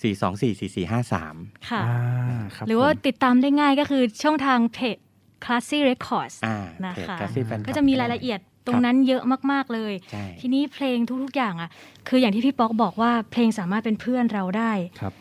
[0.04, 1.34] สี่สองสี่สี่สี่ห้าสาม
[1.70, 4.96] ค่ะอ่าครับหรือว่าผมติดตามได้ง่ายก็คือช่องทางเพจ
[5.44, 11.70] Classy Records อ่านะเพจคะ Classy Fan Club ก็จะมีรายละเอียดตรงนั้นเยอะมากๆเลยใช่ทีนี้เพลงทุกๆอย่างอะ
[12.08, 15.12] คืออย่างที่พี่ป๊อกบอกว่าเพลงสามารถเป็นเพื่อนเราได้ครับ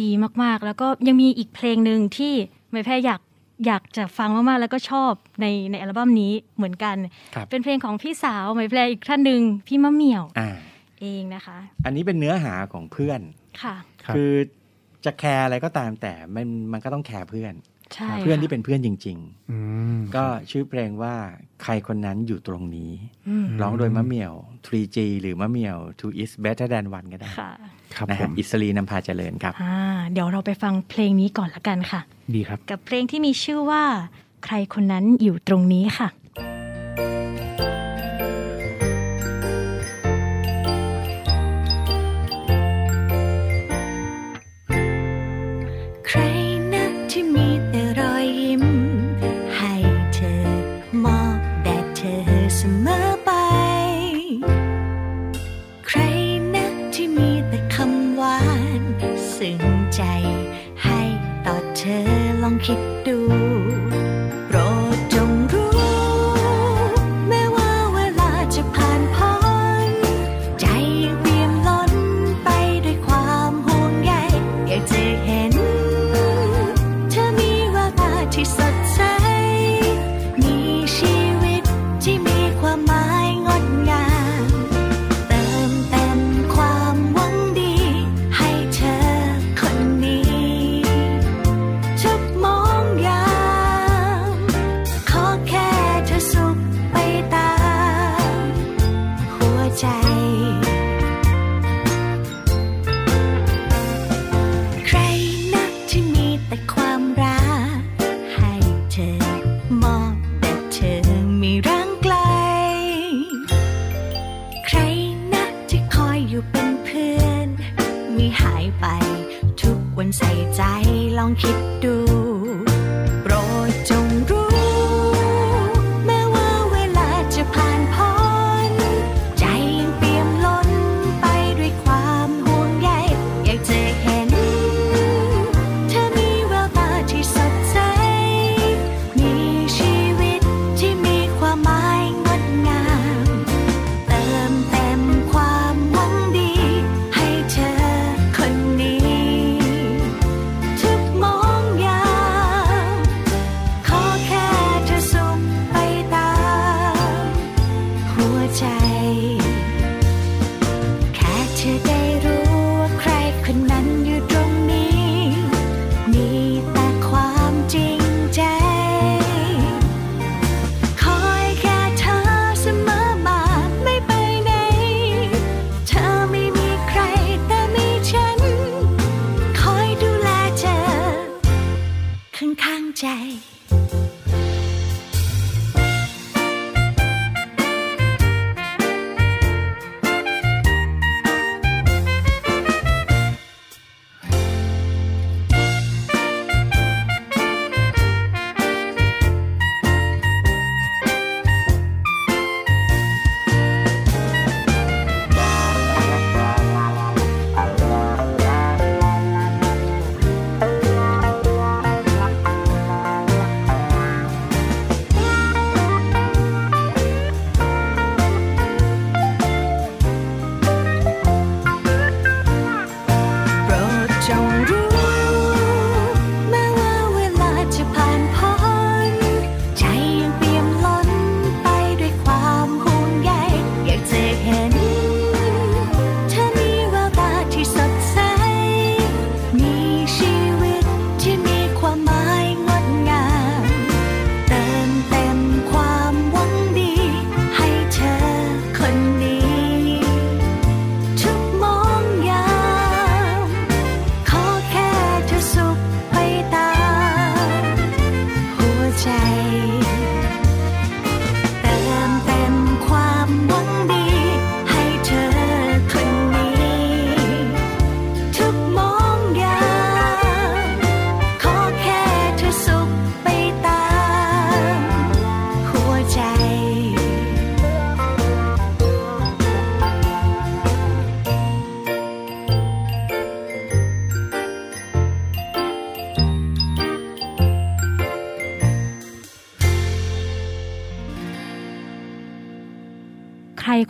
[0.00, 0.10] ดี
[0.42, 2.34] มากๆ แล้วก็ยังมีอีกเพลงหนึ่งที่
[2.70, 3.20] ไม่แพ้อยาก
[3.66, 6.96] อยากจะฟังมากๆ แล้วก็ชอบในในอัลบั้มนี้เหมือนกัน
[7.34, 10.50] ครับเป็นเพลงของพี่สาวไม่แพ้อีกท่านหนึ่งพี่มะเหมี่ยวอ่า
[11.00, 13.20] เองนะคะ อันนี้เป็นเนื้อหาของเพื่อน
[13.62, 13.76] ค่ะ
[14.08, 14.32] ครับคือ
[15.04, 17.54] จะแคร์อะไรก็ตามแต่มันมันก็ต้องแคร์เพื่อน
[17.94, 19.18] ใช่เพื่อนที่ค่ะเป็นเพื่อนจริง
[19.50, 19.58] อื
[19.96, 21.14] มๆก็ชื่อเพลงว่า
[21.62, 22.92] ใครคนนั้นอยู่ตรงนี้
[23.28, 24.32] อืมร้องโดยมะเหมี่ยว
[24.66, 27.50] 3G หรือมะเหมี่ยว Two is better than one ก็ได้ค่ะ
[27.96, 29.76] ครับนะผฮะมอิสรีนำพาเจริญครับอ่า
[30.12, 32.00] เดี๋ยวเราไปฟังเพลงนี้ก่อนละกันค่ะ
[32.34, 33.84] ดีครับ กับเพลงที่มีชื่อว่า
[34.44, 36.08] ใครคนนั้นอยู่ตรงนี้ค่ะ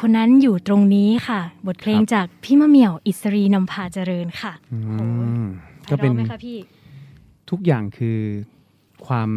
[0.01, 4.79] คนนั้นอยู่ตรงนี้ค่ะ บทเพลงจากพี่มะเหมี่ยวอิสรีนำพาเจริญค่ะอื
[5.43, 5.45] ม
[5.91, 6.59] ก็ก็เป็นไหมคะพี่
[7.51, 8.19] ทุกอย่างคือ
[9.07, 9.31] ความ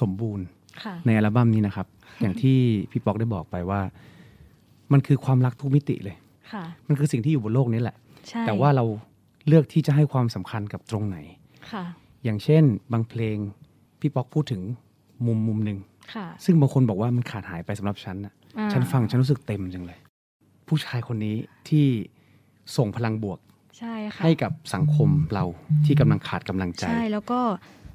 [0.00, 0.44] สมบูรณ์
[0.82, 1.86] ค่ะในอัลบั้มนี้นะครับ
[2.20, 2.58] อย่างที่
[2.90, 3.80] พี่ป๊อกได้บอกไปว่า
[4.92, 6.16] มันคือความรักทุกมิติเลย
[6.52, 7.96] ค่ะมันคือสิ่งที่อยู่บนโลกนี้แหละ
[8.28, 8.84] ใช่แต่ว่าเรา
[9.48, 11.16] เลือกที่จะให้ความสำคัญกับตรงไหน
[11.70, 11.84] ค่ะ
[12.24, 13.36] อย่างเช่นบางเพลง
[14.00, 14.62] พี่ป๊อกพูดถึง
[15.26, 15.78] มุมมุมหนึ่ง
[16.14, 18.39] ค่ะซึ่งบางคนบอกว่ามันขาดหายไปสำหรับฉันน่ะอ่า
[18.72, 19.98] ฉันฟังฉันรู้สึกเต็มจังเลย
[20.68, 21.36] ผู้ชายคนนี้
[21.68, 21.86] ที่
[22.76, 23.38] ส่งพลังบวก
[23.78, 25.44] ใช่ค่ะให้กับสังคมเรา
[25.86, 27.40] ที่กำลังขาดกำลังใจ ใช่แล้วก็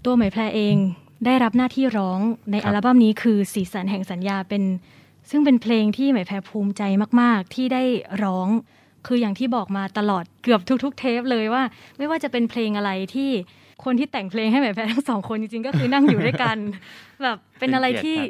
[0.05, 0.75] ตัวไหมแพรเอง
[1.25, 2.19] ได้รับหน้าที่ร้อง
[2.51, 4.63] ในครับอัลบั้มนี้คือสีสันแห่งสัญญาเป็น
[5.29, 6.83] ซึ่งเป็นเพลงที่ไหมแพรภูมิใจ
[7.21, 7.83] มาก ๆ ที่ได้
[8.23, 8.47] ร้อง
[9.07, 11.63] คืออย่างที่บอกมาตลอดเกือบทุก ๆ เทปเลยว่า
[11.97, 13.29] ไม่ว่าจะเป็นเพลงอะไรที่
[13.83, 16.57] คนที่แต่งเพลงให้ไหมแพรทั้งสองคนจริงๆ ก็คือนั่งอยู่ด้วยกัน
[17.23, 18.21] แบบเป็นอะไรที่ไ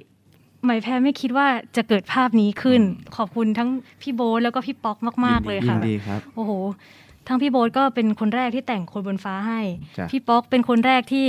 [0.67, 2.81] หมแพรไม่คิดว่าจะเกิดภาพนี้ขึ้น
[3.15, 3.69] ขอบคุณทั้ง
[4.01, 6.51] พี่โบ๊ทแล้วก็พี่ป๊อกมาก ๆ เลยยิค่ะนดีครับโอ้โห
[7.27, 9.61] ทั้งพี่โบ๊ทก็เป็นคนแรกที่แต่งคนบนฟ้าให้
[9.97, 11.27] จ้ะพี่ป๊อกเป็นคนแรกที่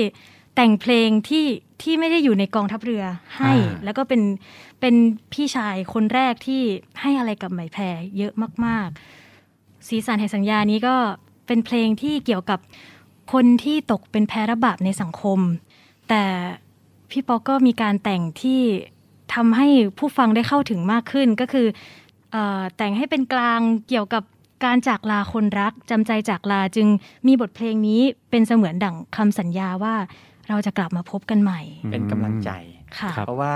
[0.57, 1.47] แต่งเพลงที่
[1.83, 3.05] ที่ไม่ได้อยู่ในกองทัพเรือ
[3.39, 4.23] ให้อ่าแล้วก็เป็น
[4.81, 4.95] เป็น
[5.33, 6.63] พี่ชายคนแรกที่
[7.01, 7.83] ให้อะไรกับไหมแพร
[8.19, 8.33] เยอะ
[8.67, 8.89] มาก
[9.39, 10.97] ๆ สีสันแห่งสัญญานี้ก็
[11.47, 12.59] เป็นเพลงที่เกี่ยวกับ
[13.33, 15.39] คนที่ตกเป็นแพ้รับบาปในสังคม
[16.09, 16.25] แต่
[17.11, 18.61] พี่ป๊อกก็มีการแต่งที่
[19.35, 19.67] ทำให้
[19.99, 21.67] ผู้ฟังได้เข้าถึงมากขึ้นก็คือ
[22.33, 24.23] เอ่อแต่งให้เป็นกลางเกี่ยวกับ
[24.65, 26.89] การจากลาคนรักจำใจจากลาจึง
[27.27, 28.01] มีบทเพลงนี้
[28.31, 29.95] เป็นเสมือนดั่งคำสัญญาว่า
[30.49, 31.61] เราจะกลับมาพบกันใหม่
[31.91, 32.51] เป็นกำลังใจ
[32.99, 33.55] ค่ะครับเพราะว่า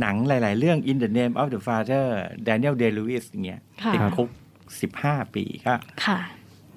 [0.00, 2.04] หนังหลาย ๆ เรื่อง In the Name of the Father
[2.48, 4.28] Daniel Day Lewis อย่างเงี้ยค่ะติดคุก
[4.82, 6.18] 15 ปีก็ค่ะ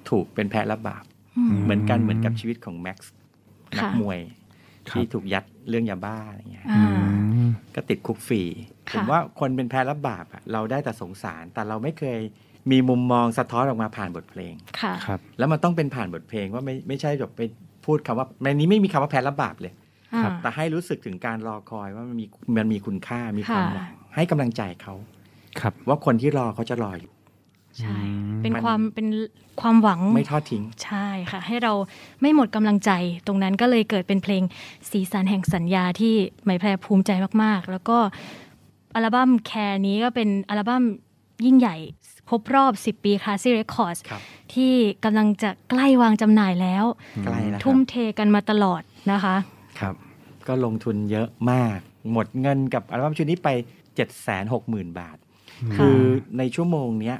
[0.08, 1.04] ถูกเป็นแพ้รับบาป
[1.36, 3.12] อืมเหมือนกันเหมือนกับชีวิตของแม็กซ์
[3.76, 4.18] นักค่ะมวย
[4.90, 6.86] ครับที่ถูกยัดเรื่องยาบ้าอะไรเงี้ยอ่า
[7.34, 8.42] อืม ก็ติดคุกฟรี
[8.90, 12.18] ค่ะผมว่าคนเป็นแพ้รับบาปอะเราได้แต่สงสาร แต่เราไม่เคย
[12.70, 17.40] มีมุมมองสะท้อนออกมาผ่านบทเพลงค่ะครับ แล้วมันต้องเป็นผ่านบทเพลงว่าไม่ไม่ใช่แบบไป
[17.84, 19.72] พูดคำว่าในนี้ไม่มีคำว่าแพ้รับบาปเลย
[20.14, 22.26] อ่าแต่ให้รู้สึกถึงการรอคอยว่ามันมี
[22.56, 24.94] มันมีคุณค่ามีความค่ะหวังให้กำลังใจเขา
[25.60, 27.12] ครับ ว่าคนที่รอเขาจะรออยู่
[27.80, 29.06] ใช่อืมเป็นมันความเป็น
[29.60, 31.72] ความหวังไม่ทอดทิ้ง ใช่ค่ะ ให้เรา
[32.20, 32.90] ไม่หมดกำลังใจ
[33.26, 34.42] ตรงนั้นก็เลยเกิดเป็นเพลง
[34.90, 36.14] สีสันแห่งสัญญาที่
[36.44, 37.10] ไหมแพรภูมิใจ
[37.42, 37.98] มากๆ แล้วก็
[38.94, 40.82] อัลบั้มแคร์นี้ก็เป็นอัลบั้ม
[41.44, 41.76] ยิ่งใหญ่
[42.28, 44.20] ครบรอบ 10 ปี Classy Records ครับ
[44.54, 44.72] ที่
[45.04, 46.84] กำลังจะใกล้วางจำหน่ายแล้ว
[47.24, 49.36] ใกล้แล้วคทุ่รัมบเทกันมาตลอดนะคะ
[49.80, 49.94] ครับ
[50.48, 51.78] ก็ลงทุนเยอะมาก
[52.12, 54.08] หมดเงินกับอัลบั้มชุดนี้ไป 7 6 0
[54.48, 55.98] 0 0 0 บาทค่ะคือ
[56.38, 57.18] ในชั่วโมงเนี้ย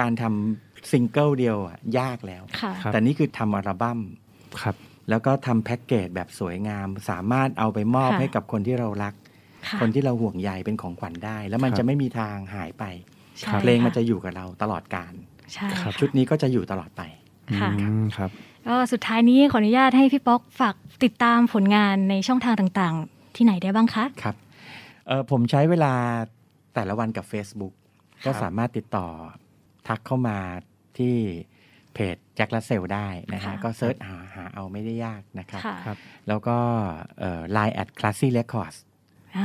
[0.00, 3.98] การทำซิงเกิลเดียวอะยากแล้ว ค่ะ ครับ แต่นี่คือทำอัลบั้ม
[4.62, 4.76] ครับ
[5.10, 9.14] แล้วก็ทำแพ็กเกจแบบสวยงาม สามารถเอาไปมอบค่ะ ให้กับคนที่เรารัก
[9.68, 12.84] ค่ะคนที่เราห่วงใยเป็นของขวัญได้ แล้วมันครับ จะไม่มีทางหายไป
[13.38, 15.12] ใช่เพลงมันค่ะจะอยู่กับเราตลอดกาล
[15.52, 17.02] ใช่ครับค่ะ ชุดนี้ก็จะอยู่ตลอดไป
[17.60, 18.30] ค่ะ อืมครับ
[18.68, 20.74] ก็สุดท้ายนี้ขออนุญาตให้พี่ป๊อกฝาก
[21.04, 24.36] ติดตามผลงานในช่องทางต่างๆ ที่ไหนได้บ้างคะ ครับ
[25.06, 25.92] เออผมใช้เวลา
[26.74, 27.74] แต่ละวันกับ Facebook
[28.24, 29.06] ก็ครับสามารถติดต่อ
[29.88, 30.38] ทักเข้ามา
[30.98, 31.16] ที่
[31.94, 35.96] เพจแจ็คและเซลได้นะฮะค่ะก็ search หาหาเอาไม่ได้ยากนะครับค่ะครับ
[36.28, 36.56] แล้วก็
[37.52, 38.74] LINE @ Classy Records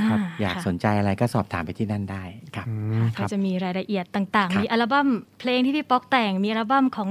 [0.09, 2.23] ครับอยากค่ะสนใจอะไรก็สอบถามไปที่นั่นได้
[2.55, 5.07] ครับอืมคก็รับจะมีรายละเอียดต่างครับๆมีอัลบั้ม
[5.39, 7.09] เพลงที่พี่ป๊อกแต่ง มีอัลบั้มของ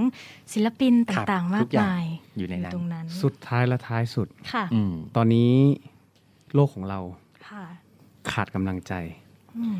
[0.53, 2.07] ศิลปินต่างๆ มาทุกกอย่างมาย
[2.39, 5.53] อยู่ในนั้นตรงนั้น สุดท้ายและท้ายสุดค่ะอืมตอนนี้
[6.55, 7.01] โลกของเรา
[7.49, 7.65] ค่ะ
[8.33, 8.93] ขาดกำลังใจ
[9.59, 9.77] อืม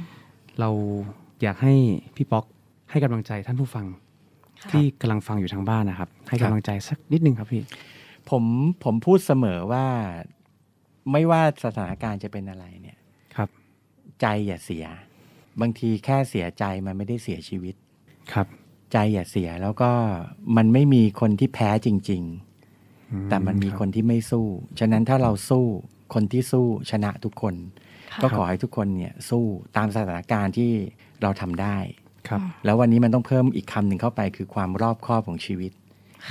[0.61, 0.71] เรา
[1.43, 1.75] อยากให้
[2.17, 2.45] พี่ป๊อก
[2.91, 3.87] ให้กำลังใจท่านผู้ฟัง
[4.63, 7.63] ค่ะที่กำลังฟังอยู่ทางบ้านนะครับ ให้ครักำบลังใจสักนิดนึงครับพี่
[8.31, 8.45] ผม
[8.85, 9.87] ผมพูดเสมอว่า
[11.13, 12.99] ไม่ว่าสถานการณ์จะเป็นอะไรเนี่ย
[13.37, 13.49] ครับ
[14.21, 14.87] ใจอย่าเสีย
[15.61, 17.75] บางทีแค่เสียใจมันไม่ได้เสียชีวิต
[18.33, 18.47] ครับ
[18.93, 19.91] ใจอย่าเสียแล้วก็
[20.57, 22.23] มันไม่มีคนที่แพ้จริง
[23.13, 24.47] อืๆแต่มันมีรับคนที่ไม่สู้
[24.81, 25.67] ฉะนั้นถ้าเราสู้
[26.15, 27.55] คนที่สู้ชนะทุกคน
[28.13, 29.45] ค่ะก็ขอให้ทุกคนเนี่ยสู้
[29.77, 30.71] ตามสถานการณ์ที่
[31.23, 31.77] เราทำได้
[32.29, 35.73] ครับแล้ววันนี้มันต้องเพิ่มอีกคำหนึ่งเข้าไปคือความรอบคอบของชีวิต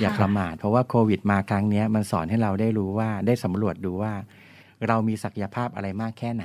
[0.00, 4.12] อย่าประมาทเพราะว่าโควิดมาครั้งเนี้ยมันสอนให้เราได้รู้ว่าได้สำรวจดูว่า
[4.88, 6.44] เรามีศักยภาพอะไรมากแค่ไหน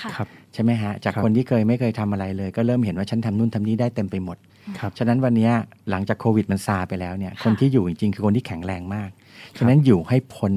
[0.00, 4.36] ค่ะครับใช่ไหมฮะ จากครับคนที่เคยไม่เคยทำอะไรเลย ก็เริ่มเห็นว่าฉันทำนู่นทำนี่ได้เต็มไปหมด
[4.78, 5.52] ครับฉะนั้นวันเนี้ย
[5.90, 9.10] หลังจากโควิดมันซาไปแล้วเนี่ยค่ะคนที่อยู่จริงๆคือคนที่แข็งแรงมาก
[9.58, 10.52] ฉะนั้นอยู่ให้พ้น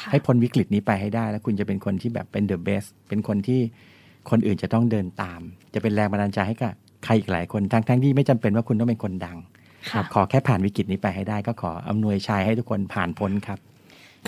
[0.00, 3.60] ค่ะให้พ้นวิกฤตนี้ไปให้ได้ แล้วคุณจะเป็นคนที่แบบเป็นเดอะเบสเป็นคนที่
[4.30, 5.40] คนอื่นจะต้องเดินตาม
[5.74, 6.74] จะเป็นแรงบันดาลใจให้กับ
[7.04, 9.38] ใครอีกหลายคนทั้งทั้งๆที่ไม่จำเป็นว่าคุณต้องเป็นคนดัง
[9.90, 13.58] ค่ะขอแค่ผ่านวิกฤตนี้ไปให้ได้ ก็ขออำนวยชัยให้ทุกคนผ่านพ้นครับ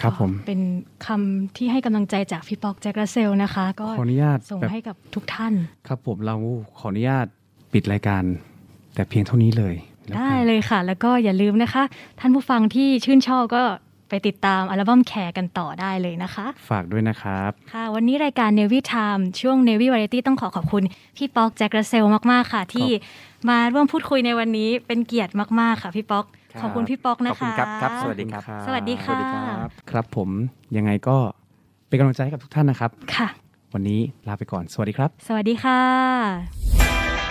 [0.00, 0.60] ครับผมเป็น
[1.06, 5.52] คำที่ให้กำลังใจจากพี่ป๊อกแจ็คกระเซลนะคะ ก็ขออนุญาตส่งแบบให้กับทุกท่าน
[5.88, 6.36] ครับผมเรา
[6.78, 7.26] ขออนุญาต
[7.72, 8.22] ปิดรายการ
[8.94, 9.74] แต่เพียงเท่านี้เลย
[10.16, 11.82] ได้เลยค่ะ แล้วก็อย่าลืมนะคะ
[12.20, 13.62] ท่านผู้ฟังที่ชื่นชอบก็
[14.10, 20.82] ไปติดตามอัลบั้มแคร์กันต่อได้เลยนะคะ ฝากด้วยนะครับ ค่ะ วันนี้รายการ Navy Time ช่วง Navy Variety ต้องขอขอบคุณ
[21.16, 22.88] พี่ป๊อกแจ็คกระเซลมาก ๆ ค่ะ ที่
[23.48, 26.24] มาร่วมพูดคุยในวันนี้เป็นเกียรติมาก ๆ ค่ะพี่ป๊อก
[26.60, 29.18] ขอบคุณพี่ป๊อกนะคะ ขอบคุณครับครับ สวัสดีครับ สวัสดีค่ะ
[29.90, 30.28] ครับผม
[30.76, 31.16] ยังไงก็
[31.88, 33.28] เป็นกำลังใจให้กับทุกท่านนะครับ ค่ะ
[33.74, 35.80] วันนี้ลาไปก่อน สวัสดีครับ สวัสดีค่ะ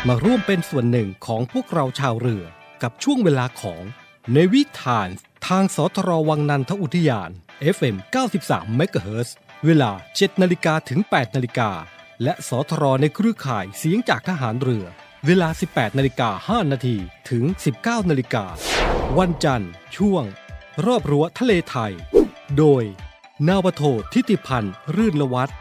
[0.08, 2.44] มาร่วมเป็นส่วนหนึ่งของพวกเราชาวเรือ
[2.84, 3.82] กับช่วงเวลาของ
[4.34, 5.10] ในวิถาน
[5.48, 7.30] ทางสทรวังนันทอุทยาน
[7.76, 7.96] FM
[8.38, 9.30] 93 MHz
[9.66, 11.70] เวลา 7 นาฬิกาถึง 8 นาฬิกา
[12.24, 14.86] และสทรในเครือข่ายเสียงจากทหารเรือ
[15.26, 16.98] เวลา 18 นาฬิกา 5 นาที
[17.30, 17.44] ถึง
[17.78, 18.46] 19 นาฬิกา
[19.18, 20.24] วันจันทร์ ช่วง
[20.86, 21.94] รอบรั้วทะเลไทย
[22.58, 22.84] โดย
[23.48, 25.58] นาวโททิติพันธ์รื่นละวัฒน์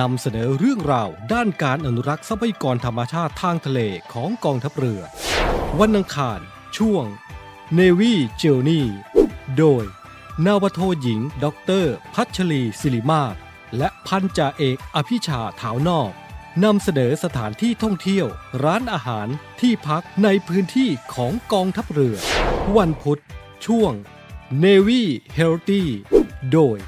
[0.00, 3.80] นำเสนอเรื่องราวด้านการอนุรักษ์ทรัพยากรธรรมชาติทางทะเล
[4.12, 5.00] ของกองทัพเรือ
[5.80, 6.40] วันอังคาร
[6.78, 7.04] ช่วง
[7.78, 8.82] Navy Journey
[9.58, 9.84] โดย
[10.46, 13.34] นาวโทหญิงด็อกเตอร์พัชรีศิริมาศ
[13.78, 16.12] และพันจ่าเอกอภิชาถาวนอก
[16.64, 18.26] นำเสนอสถานที่ท่องเที่ยว
[18.64, 19.28] ร้านอาหาร
[19.60, 22.16] ที่พักในพื้นที่ของกองทัพเรือ
[22.76, 23.20] วันพุธ
[23.66, 23.92] ช่วง
[24.62, 25.02] Navy
[25.38, 25.82] Healthy
[26.52, 26.78] โดย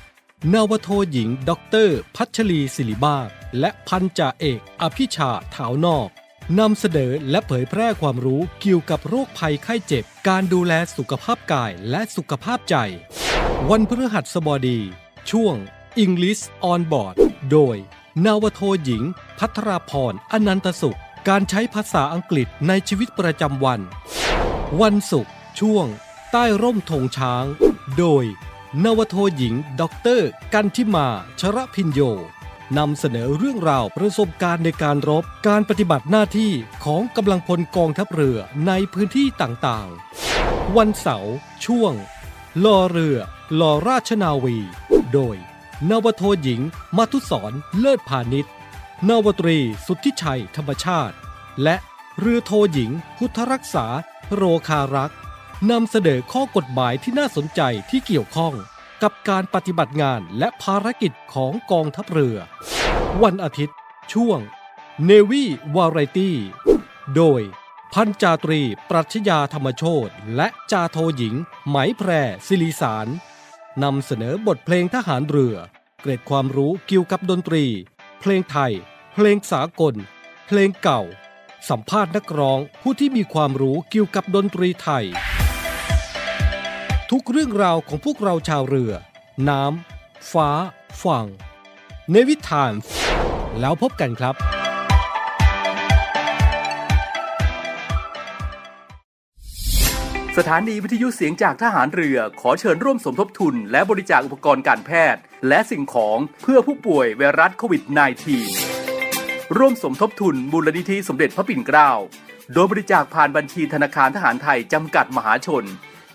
[0.53, 3.29] นาวโทหญิงด็อกเตอร์พัชรีศิริมาศ
[3.61, 6.09] และพันจ่าเอกอภิชาถาวนอก
[6.59, 12.77] นำเสนอและเผยแพร่ความรู้เกี่ยวกับโรคภัยไข้เจ็บ การดูแลสุขภาพกายและสุขภาพใจ
[13.71, 14.81] วันพฤหัสบดี
[15.31, 15.55] ช่วง
[16.05, 17.15] English on Board
[17.51, 17.77] โดย
[18.25, 19.03] นาวโทหญิง
[19.39, 20.99] พัทราพรอนันตสุข
[21.29, 23.81] การใช้ภาษาอังกฤษในชีวิตประจำวัน
[24.81, 25.87] วันศุกร์ช่วง
[26.33, 27.45] ใต้ร่มธงช้าง
[27.99, 28.25] โดย
[28.85, 31.09] นาวาโทหญิงด็อกเตอร์กันทิมา
[31.41, 32.03] ชระพินโย
[32.79, 36.53] นำเสนอเรื่องราวประสบการณ์ในการรบ การปฏิบัติหน้าที่
[36.85, 41.35] ของกำลังพลกองทัพเรือในพื้นที่ต่างๆ วันเสาร์
[41.67, 41.93] ช่วง
[42.65, 43.17] ลอเรือ
[43.61, 44.59] ลอราชนาวี
[45.13, 45.37] โดย
[45.91, 46.61] นวโทหญิง
[46.97, 48.53] มาทุสรเลิศพาณิชย์
[49.09, 51.17] นวตรีสุทธิชัยธรรมชาติ
[51.63, 51.77] และ
[52.19, 53.87] เรือโทหญิง พุทธรักษา
[54.35, 55.19] โรคารักษ์
[55.71, 57.61] นำเสนอข้อกฎหมายที่น่าสนใจ
[57.91, 58.55] ที่เกี่ยวข้อง
[59.03, 62.37] กับการปฏิบัติงานและภารกิจของกองทัพเรือ
[63.23, 63.77] วันอาทิตย์
[64.13, 64.39] ช่วง
[65.09, 65.45] Navy
[65.77, 66.31] Variety
[67.17, 67.41] โดย
[67.95, 71.35] พันจาตรี ปรัชญาธรรมโชตและจาโทหญิง
[71.69, 72.11] ไหมแพร
[72.47, 73.07] ศิริสาร
[73.83, 75.57] นำเสนอบทเพลงทหารเรือ
[76.03, 77.65] เกร็ดความรู้เกี่ยวกับดนตรี
[78.21, 78.73] เพลงไทย
[79.15, 79.95] เพลงสากล
[80.47, 81.03] เพลงเก่า
[81.69, 85.05] สัมภาษณ์นักร้องผู้ที่มีความรู้เกี่ยวกับดนตรีไทย
[87.17, 88.93] ทุกเรื่องราวของพวกเราชาวเรือ
[89.49, 90.51] น้ำ ฟ้า
[91.03, 91.27] ฝั่ง
[92.11, 92.73] เนวิทาน
[93.61, 94.35] แล้วพบกันครับ
[100.39, 107.83] สถานีวิทยุเสียงจากทหารเรือขอเชิญร่วมสมทบทุน และบริจาคอุปกรณ์การแพทย์ และสิ่งของเพื่อผู้ป่วยไวรัสโควิด
[108.71, 111.91] -19 ร่วมสมทบทุนมูลนิธิสมเด็จพระปิ่นเกล้า
[112.53, 115.67] โดยบริจาคผ่านบัญชีธนาคารทหารไทยจำกัดมหาชน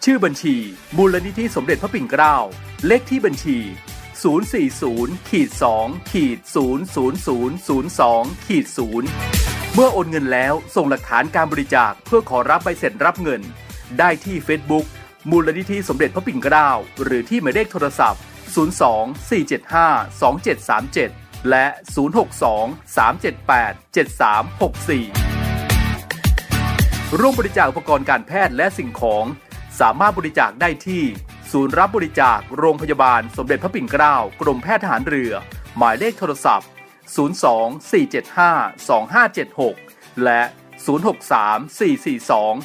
[0.10, 0.56] ชื่อบัญชี
[0.98, 2.36] มูลนิธิสมเด็จพระปิ่นเกล้า
[2.88, 3.58] เลขที่บัญชี
[4.44, 5.50] 040ขีด
[5.82, 6.40] 2ขีด
[7.18, 8.66] 00002ขีด
[9.20, 13.42] 0เมื่อโอนเงินแล้วส่งหลักฐานการบริจาคเพื่อขอรับใบเสร็จรับเงิน
[14.00, 14.86] ได้ที่ Facebook
[15.30, 16.70] มูลนิธิสมเด็จพระปิ่นเกล้า
[17.04, 18.22] หรือที่หมายเลขโทรศัพท์
[18.82, 19.82] 02 475
[20.82, 21.66] 2737 และ
[22.36, 24.00] 062 378 7364
[27.20, 29.26] ร่วมบริจาคอุปกรณ์การแพทย์และสิ่งของ
[29.80, 31.04] สามารถบริจาคได้ที่
[31.52, 35.34] ศูนย์รับบริจาคโรงพยาบาลสมเด็จพระปิ่นเกล้ากรมแพทย์ทหารเรือ
[35.78, 36.70] หมายเลขโทรศัพท์
[37.16, 37.18] 02
[37.92, 38.88] 475
[39.58, 40.42] 2576 และ
[40.86, 42.56] 063 442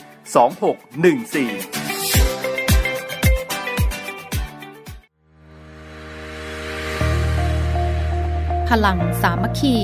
[8.70, 9.76] 2614พลังสามัคคี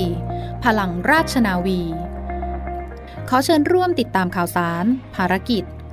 [0.63, 1.81] พลังราชนาวี
[3.29, 5.63] ขอเชิญร่วมติดตามข่าวสาร ภารกิจ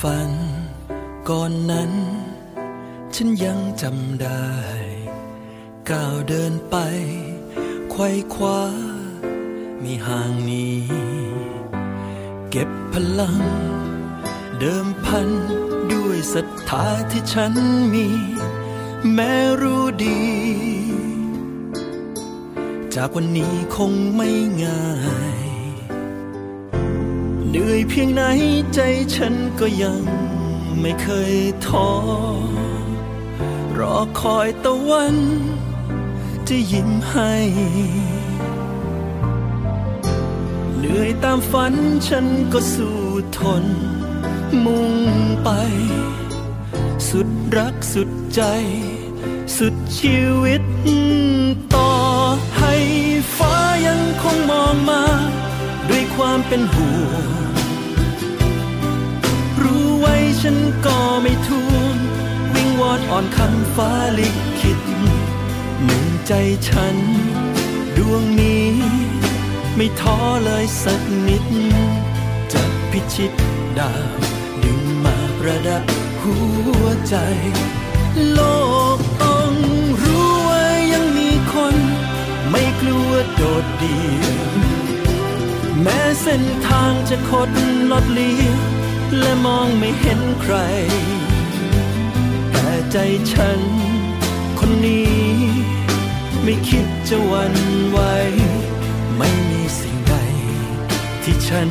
[0.00, 0.32] ฝัน
[1.28, 1.92] ก่อนนั้น
[3.14, 4.50] ฉันยังจำได้
[5.90, 6.76] ก้าวเดินไป
[7.90, 8.62] ไขว้คว้า
[9.80, 10.78] ไม่ห่างหนี้
[12.50, 13.38] เก็บพลัง
[14.60, 15.28] เดิมพัน
[15.92, 17.52] ด้วยศรัทธาที่ฉัน
[17.92, 18.06] มี
[19.12, 20.20] แม้รู้ดี
[22.94, 24.30] จากวันนี้คงไม่
[24.64, 24.84] ง่า
[25.38, 25.39] ย
[27.50, 28.22] เหนื่อยเพียงไหน
[28.74, 28.80] ใจ
[29.14, 30.02] ฉันก็ยัง
[30.80, 31.34] ไม่เคย
[31.66, 31.90] ท้อ
[33.78, 35.16] รอคอยตะวัน
[36.48, 37.34] จะยิ้มให้
[40.76, 41.74] เหนื่อยตามฝัน
[42.08, 43.00] ฉันก็สู้
[43.38, 43.64] ทน
[44.64, 44.94] มุ่ง
[45.42, 45.48] ไป
[47.08, 48.42] สุดรักสุดใจ
[49.56, 50.62] สุดชีวิต
[51.74, 51.90] ต่อ
[52.58, 52.74] ให้
[53.36, 53.54] ฟ้า
[53.86, 55.09] ยังคงมองมา
[56.24, 57.24] ความเป็นห่วง
[59.62, 61.94] รู้ไว้ฉันก็ไม่ทวง
[62.54, 64.28] วิงวอนอ่อนคำฟ้าลิ
[64.60, 64.80] ขิต
[65.84, 66.32] หนึ่งใจ
[66.68, 66.96] ฉัน
[67.96, 68.70] ดวงนี้
[69.76, 71.44] ไม่ท้อเลยสักนิด
[72.52, 73.32] จะพิชิต
[73.78, 74.18] ดาว
[74.62, 75.82] ดึงมาประดับ
[76.20, 76.36] หั
[76.82, 77.16] วใจ
[78.32, 78.40] โล
[78.96, 79.52] กต้อง
[80.02, 81.76] รู้ว่ายังมีคน
[82.50, 84.26] ไม่กลัวโดดเดี่ย
[84.58, 84.59] ว
[85.82, 87.50] แม้เส้นทางจะคด
[87.90, 88.56] ลอดเลี้ยว
[89.18, 90.54] และมองไม่เห็นใคร
[92.52, 92.96] แต่ใจ
[93.32, 93.60] ฉัน
[94.58, 95.20] คนนี้
[96.42, 97.54] ไม่คิดจะวัน
[97.90, 97.98] ไหว
[99.16, 100.14] ไม่มีสิ่งใด
[101.22, 101.68] ที่ฉัน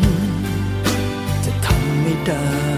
[1.43, 2.68] จะทำไม่ได้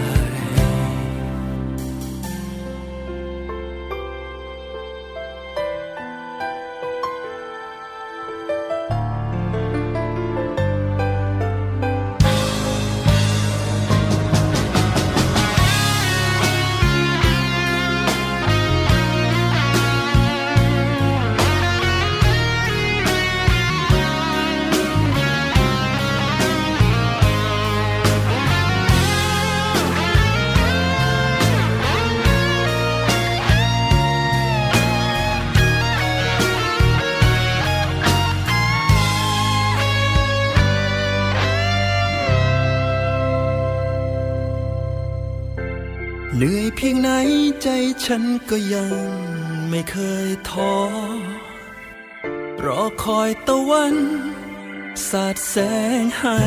[55.11, 55.55] สาดแส
[56.01, 56.39] งให้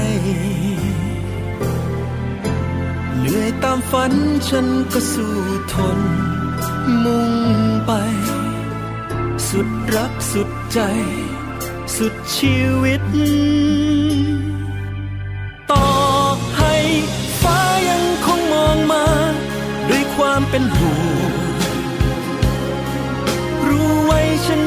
[3.19, 4.12] เหนื่อยตามฝัน
[4.49, 5.37] ฉันก็สู้
[5.73, 5.99] ทน
[7.05, 7.33] มุ่ง
[7.87, 7.93] ไป
[9.49, 10.81] สุดรักสุดใจ
[11.97, 13.03] สุดชีวิต
[15.71, 15.89] ต่อ
[16.59, 16.75] ให้
[17.43, 19.07] ฟ้ายังคงมองมา
[19.89, 20.97] ด้วยความเป็นห่ว
[21.31, 21.33] ง
[23.69, 24.62] รู้ไว้ฉัน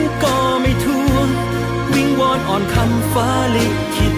[2.19, 4.15] วอนอ่อนคำฟ้าลิขิต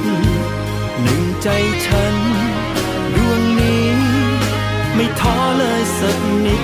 [1.01, 1.47] หนึ่งใจ
[1.85, 2.15] ฉัน
[3.15, 3.89] ดวงนี้
[4.95, 6.63] ไม่ท้อเลยสักนิด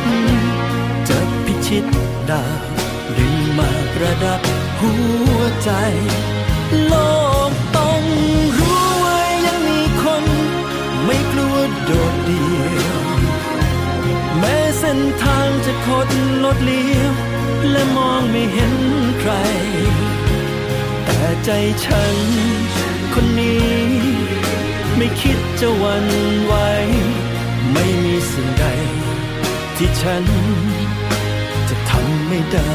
[1.10, 1.86] จะพิชิต
[2.32, 2.66] ดาว
[3.18, 4.42] ดึงมาประดับ
[4.80, 4.92] หั
[5.38, 5.72] วใจ
[6.88, 6.94] โล
[7.50, 8.02] กต้อง
[8.58, 10.24] รู้ไว้ยังมีคน
[11.06, 13.00] ไม่กลัวโดดเดี่ยว
[14.40, 16.08] แม้เส้นทางจะคด
[16.44, 17.14] ลดเลี้ยว
[17.72, 18.76] และมองไม่เห็น
[19.20, 19.32] ใคร
[21.26, 21.52] แต่ใจ
[21.86, 22.16] ฉัน
[23.14, 23.74] คนนี้
[24.98, 26.06] ไม่คิดจะวัน
[26.46, 26.54] ไหว
[27.74, 28.66] ไม่มีสิ่งใด
[29.76, 30.26] ที่ฉัน
[31.70, 32.74] จะทำไม่ได้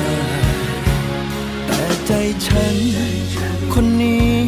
[1.66, 2.12] แต่ใจ
[2.46, 2.76] ฉัน
[3.72, 4.38] คนนี้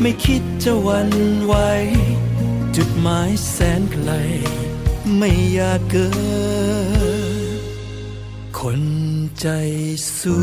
[0.00, 1.10] ไม่คิดจะวัน
[1.44, 1.54] ไหว
[2.76, 4.10] จุดหมายแสนไกล
[5.18, 6.08] ไม่อยากเกิ
[7.58, 7.60] ด
[8.58, 8.82] คน
[9.40, 9.46] ใจ
[10.18, 10.42] สู้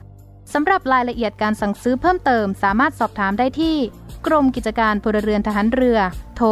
[0.53, 3.75] สำหรับรายละเอียดการสั่งซื้อเพิ่มเติมสามารถสอบถามได้ที่
[4.27, 5.99] กรมกิจการพลเรือนทหารเรือ
[6.37, 6.47] โทร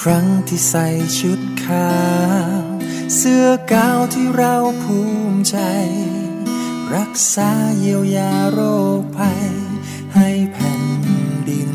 [0.00, 0.86] ครั้งที่ใส่
[1.18, 1.92] ชุดขา
[2.60, 2.62] ว
[3.16, 4.98] เสื้อกาวที่เราภู
[5.32, 5.56] มิใจ
[6.94, 8.60] รักษาเยียวยาโร
[9.00, 9.48] คภัย
[10.14, 10.84] ให้แผ่น
[11.48, 11.72] ดิน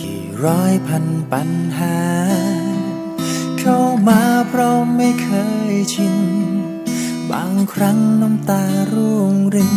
[0.00, 1.98] กี่ร้อยพันปัญหา
[3.60, 5.30] เข้ามาเพราะไม่เค
[5.72, 6.16] ยชิน
[7.30, 9.76] บางครั้งน้ำตาร่วงริน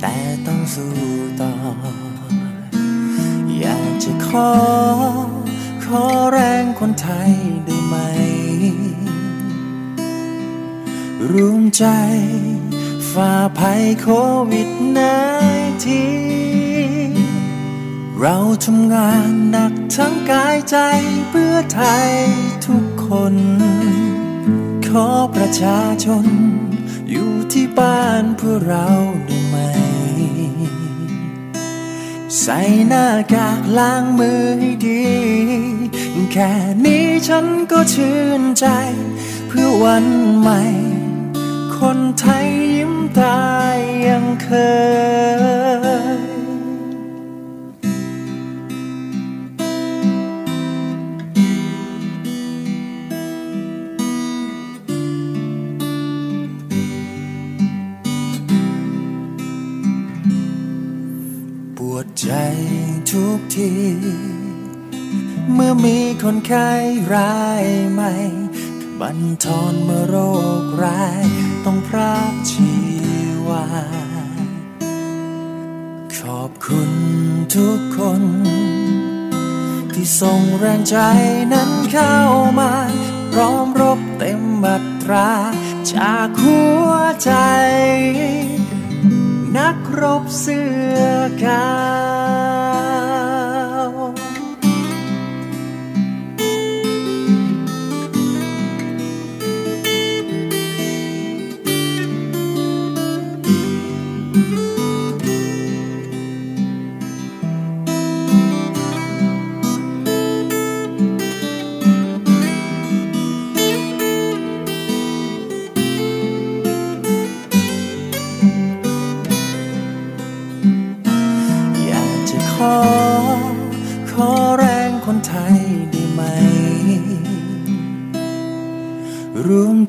[0.00, 0.16] แต่
[0.46, 0.94] ต้องสู้
[1.40, 1.52] ต่อ
[3.66, 4.52] อยากจะขอ
[5.84, 7.32] ขอแรงคนไทย
[7.64, 7.96] ได้ไหม
[11.30, 11.84] ร่วมใจ
[13.12, 14.08] ฝ่าภัยโค
[14.50, 15.18] วิดนา
[15.86, 16.04] ที
[18.20, 20.76] เราทำงานหนักทั้งกายใจ
[21.30, 22.10] เพื่อไทย
[22.66, 23.34] ทุกคน
[24.86, 26.26] ขอประชาชน
[27.10, 28.88] อยู่ที่บ้านเพื่อเรา
[29.28, 29.43] ได้
[32.40, 35.04] ใส่หน้ากากล้างมือให้ดี
[36.32, 36.52] แค่
[36.84, 38.66] นี้ฉันก็ชื่นใจ
[39.48, 40.06] เพื่อวัน
[40.38, 40.62] ใหม่
[41.76, 43.76] คนไทยยิ้มตาย
[44.06, 44.48] ยังเค
[46.32, 46.33] ย
[62.24, 62.32] ใจ
[63.12, 63.72] ทุกที
[65.52, 66.70] เมื่อมีคนไข้
[67.14, 68.12] รายใหม่
[69.00, 70.16] บันทอนเมื่อโร
[70.62, 71.24] คร้าย
[71.64, 72.72] ต้องพรากชี
[73.48, 73.66] วา
[76.18, 76.90] ขอบคุณ
[77.56, 78.22] ทุกคน
[79.94, 80.98] ที่ส่งแรงใจ
[81.52, 82.16] นั้นเข้า
[82.58, 82.72] มา
[83.32, 85.30] พร้อมรบเต็มบัตรา
[85.92, 86.58] จากหั
[86.88, 86.90] ว
[87.24, 87.32] ใจ
[89.56, 90.98] นักรบเสื้อ
[91.44, 91.66] กา
[92.22, 92.23] ว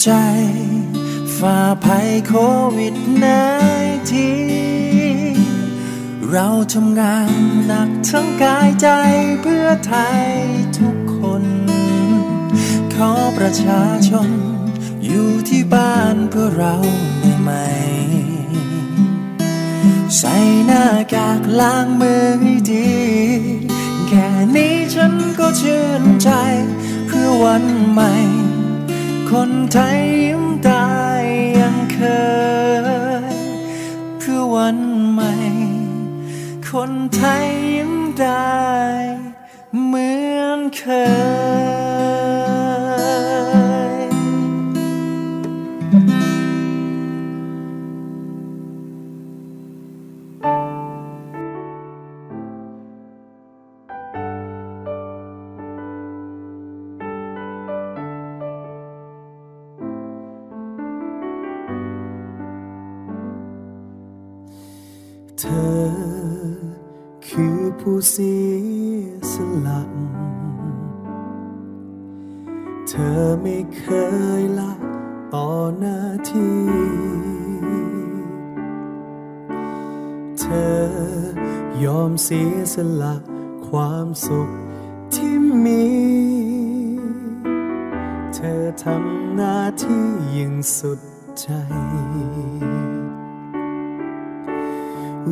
[0.06, 0.14] ใจ
[1.38, 2.34] ฝ่าภัยโค
[2.78, 3.26] วิดน
[4.12, 4.30] ที
[6.30, 7.32] เราทำงาน
[7.66, 8.88] หนักทั้งกายใจ
[9.42, 10.26] เพื่อไทย
[10.80, 11.44] ทุกคน
[12.94, 14.30] ขอประชาชน
[15.06, 16.76] อยู่ที่บ้านเพื่อเรา
[17.22, 17.52] ได้ไหม
[20.18, 20.36] ใส่
[20.66, 22.94] หน้ากากล้างมือให้ดี
[24.08, 26.30] แค่นี้ฉันก็ชื่นใจ
[27.08, 28.14] เพื่อวันใหม่
[29.38, 30.88] คนไทยยิ้มตา
[31.22, 31.24] ย
[31.60, 32.00] ยังเค
[33.34, 33.36] ย
[34.20, 34.80] เพื่อวัน
[35.12, 35.34] ใหม่
[36.70, 38.56] คนไทยยิ้มได้
[39.86, 40.82] เหมือนเค
[41.94, 41.95] ย
[73.00, 73.86] ธอไม่เค
[74.42, 74.74] ยละ
[75.34, 76.00] ต่อหน้า
[76.32, 76.64] ที่
[80.40, 80.84] เธอ
[81.84, 83.16] ยอมเสียสละ
[83.68, 84.50] ความสุข
[85.14, 85.36] ที่
[85.66, 85.86] มี
[88.36, 90.04] เธอทำหน้าที่
[90.36, 91.02] ยิ่งสุด
[91.40, 91.48] ใจ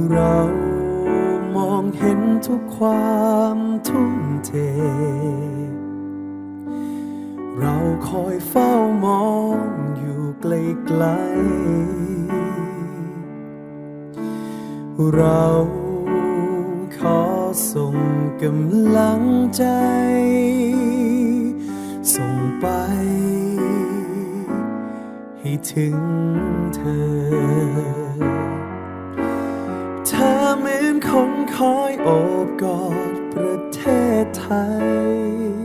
[0.09, 0.35] เรา
[1.55, 3.23] มองเห็นทุกควา
[3.55, 3.57] ม
[3.87, 4.51] ทุ่มเท
[7.59, 7.75] เรา
[8.07, 8.71] คอยเฝ้า
[9.05, 9.27] มอ
[9.67, 12.35] งอยู่ไกลๆ
[15.15, 15.43] เรา
[16.97, 17.21] ขอ
[17.71, 17.95] ส่ง
[18.41, 19.21] กำลัง
[19.57, 19.65] ใจ
[22.13, 22.67] ส่งไป
[25.39, 25.97] ให้ถึง
[26.75, 27.13] เธอ
[30.07, 32.09] เธอเหมือนคนคอยโอ
[32.45, 33.81] บกอดประเท
[34.23, 34.45] ศไท
[34.81, 35.62] ย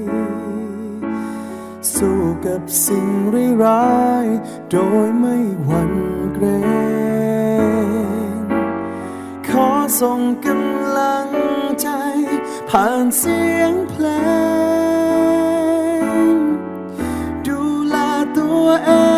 [1.98, 3.08] สู้กับสิ่ง
[3.64, 4.26] ร้าย
[4.70, 4.76] โด
[5.06, 5.36] ยไม่
[5.66, 5.92] หวั่น
[6.34, 6.44] เกร
[7.62, 8.42] ง
[9.48, 9.68] ขอ
[10.00, 11.28] ส่งกำลัง
[11.80, 11.88] ใจ
[12.68, 14.06] ผ่านเสียงเพล
[16.02, 16.36] ง
[17.46, 17.96] ดูแล
[18.36, 19.17] ตัวเอง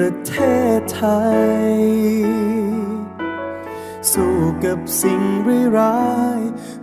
[0.00, 0.36] ประเท
[0.78, 1.04] ศไท
[1.70, 1.76] ย
[4.12, 5.22] สู้กับสิ่ง
[5.78, 6.06] ร้า
[6.38, 6.40] ย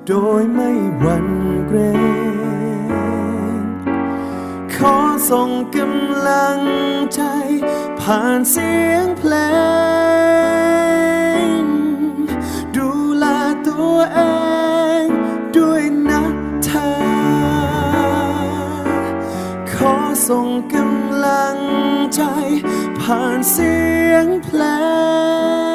[0.08, 1.28] โดยไม่หวั่น
[1.68, 1.78] เกร
[3.60, 3.64] ง
[4.76, 4.98] ขอ
[5.30, 6.62] ส่งกำลัง
[7.14, 7.22] ใจ
[8.00, 9.34] ผ่านเสียงเพล
[11.52, 11.62] ง
[12.76, 13.26] ดูแล
[13.68, 14.20] ตัวเอ
[15.02, 15.04] ง
[15.58, 16.24] ด้วยนะ
[16.66, 16.90] เธอ
[19.74, 19.94] ขอ
[20.28, 20.93] ส่งกำ
[21.24, 21.60] ลัง
[22.16, 22.22] ใจ
[23.00, 23.74] ผ่านเสี
[24.12, 24.62] ยงเพล
[25.72, 25.73] ง